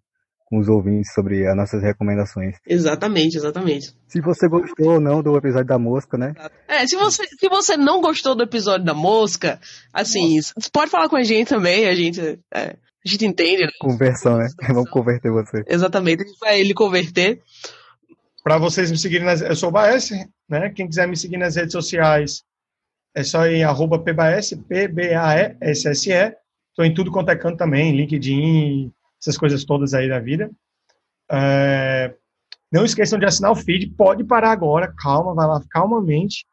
com 0.46 0.60
os 0.60 0.68
ouvintes 0.68 1.12
sobre 1.14 1.48
as 1.48 1.56
nossas 1.56 1.82
recomendações. 1.82 2.56
Exatamente, 2.68 3.36
exatamente. 3.36 3.94
Se 4.08 4.22
você 4.22 4.48
gostou 4.48 4.94
ou 4.94 5.00
não 5.02 5.22
do 5.22 5.36
episódio 5.36 5.68
da 5.68 5.80
mosca, 5.80 6.18
né? 6.18 6.34
É, 6.68 6.86
se 6.86 6.96
você, 6.96 7.26
se 7.28 7.50
você 7.50 7.76
não 7.76 8.00
gostou 8.00 8.36
do 8.36 8.44
episódio 8.44 8.86
da 8.86 8.94
mosca, 8.94 9.60
assim, 9.92 10.36
Nossa. 10.36 10.54
pode 10.72 10.92
falar 10.92 11.10
com 11.10 11.16
a 11.16 11.24
gente 11.24 11.50
também, 11.50 11.88
a 11.88 11.96
gente, 11.96 12.22
é, 12.54 12.78
a 13.06 13.10
gente 13.10 13.26
entende. 13.26 13.64
Né? 13.64 13.72
Conversão, 13.80 14.38
né? 14.38 14.48
Vamos 14.70 14.90
converter 14.90 15.32
você. 15.32 15.64
Exatamente, 15.68 16.24
a 16.24 16.28
gente 16.28 16.40
vai 16.40 16.60
ele 16.60 16.74
converter. 16.74 17.42
Para 18.44 18.60
vocês 18.60 18.92
me 18.92 18.98
seguirem, 18.98 19.26
nas, 19.26 19.42
eu 19.42 19.56
sou 19.56 19.70
o 19.70 19.72
Baes, 19.72 20.12
né? 20.48 20.70
Quem 20.70 20.88
quiser 20.88 21.08
me 21.08 21.18
seguir 21.18 21.38
nas 21.38 21.56
redes 21.56 21.72
sociais, 21.72 22.44
é 23.16 23.24
só 23.24 23.48
ir 23.48 23.64
arroba 23.64 23.98
PBAS, 23.98 24.54
P-B-A-E-S-S-E. 24.68 26.36
Estou 26.70 26.86
em 26.86 26.94
tudo 26.94 27.12
quanto 27.12 27.32
é 27.32 27.36
canto 27.36 27.58
também, 27.58 27.96
LinkedIn, 27.96 28.92
essas 29.26 29.38
coisas 29.38 29.66
todas 29.66 29.94
aí 29.94 30.08
da 30.08 30.20
vida. 30.20 30.50
É, 31.32 32.16
não 32.72 32.86
esqueçam 32.86 33.18
de 33.18 33.26
assinar 33.26 33.52
o 33.52 33.56
feed, 33.56 33.88
pode 33.92 34.24
parar 34.24 34.52
agora, 34.52 34.94
calma, 34.98 35.34
vai 35.34 35.48
lá 35.48 35.62
calmamente. 35.70 36.46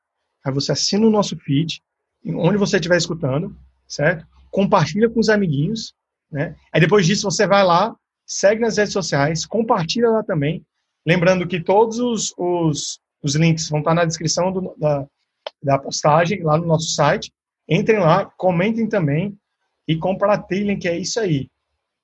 Aí 0.45 0.53
você 0.53 0.73
assina 0.73 1.07
o 1.07 1.11
nosso 1.11 1.37
feed, 1.37 1.83
onde 2.27 2.57
você 2.57 2.77
estiver 2.77 2.97
escutando, 2.97 3.57
certo? 3.87 4.27
Compartilha 4.51 5.09
com 5.09 5.21
os 5.21 5.29
amiguinhos, 5.29 5.95
né? 6.31 6.57
Aí 6.73 6.81
depois 6.81 7.07
disso 7.07 7.31
você 7.31 7.47
vai 7.47 7.65
lá, 7.65 7.95
segue 8.27 8.61
nas 8.61 8.77
redes 8.77 8.93
sociais, 8.93 9.47
compartilha 9.47 10.11
lá 10.11 10.23
também, 10.23 10.65
Lembrando 11.07 11.47
que 11.47 11.61
todos 11.61 11.99
os, 11.99 12.33
os, 12.39 13.01
os 13.23 13.35
links 13.35 13.69
vão 13.69 13.81
estar 13.81 13.95
na 13.95 14.05
descrição 14.05 14.53
do, 14.53 14.75
da, 14.79 15.07
da 15.63 15.79
postagem 15.79 16.43
lá 16.43 16.57
no 16.57 16.67
nosso 16.67 16.91
site. 16.91 17.33
Entrem 17.69 17.99
lá, 17.99 18.27
comentem 18.37 18.89
também 18.89 19.37
e 19.87 19.97
compartilhem, 19.97 20.79
que 20.79 20.89
é 20.89 20.97
isso 20.97 21.19
aí. 21.19 21.49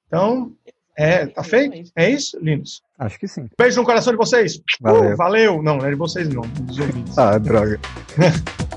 Então, 0.08 0.52
é, 0.96 1.26
tá 1.26 1.44
feito? 1.44 1.92
É 1.94 2.10
isso, 2.10 2.36
Linus? 2.42 2.82
Acho 2.98 3.20
que 3.20 3.28
sim. 3.28 3.48
Beijo 3.56 3.78
no 3.78 3.86
coração 3.86 4.12
de 4.12 4.16
vocês. 4.16 4.60
Valeu. 4.80 5.12
Uh, 5.12 5.16
valeu. 5.16 5.62
Não, 5.62 5.76
não 5.76 5.86
é 5.86 5.90
de 5.90 5.96
vocês 5.96 6.28
não, 6.28 6.42
dos 6.42 6.78
ouvintes. 6.78 7.16
ah, 7.16 7.38
droga. 7.38 7.78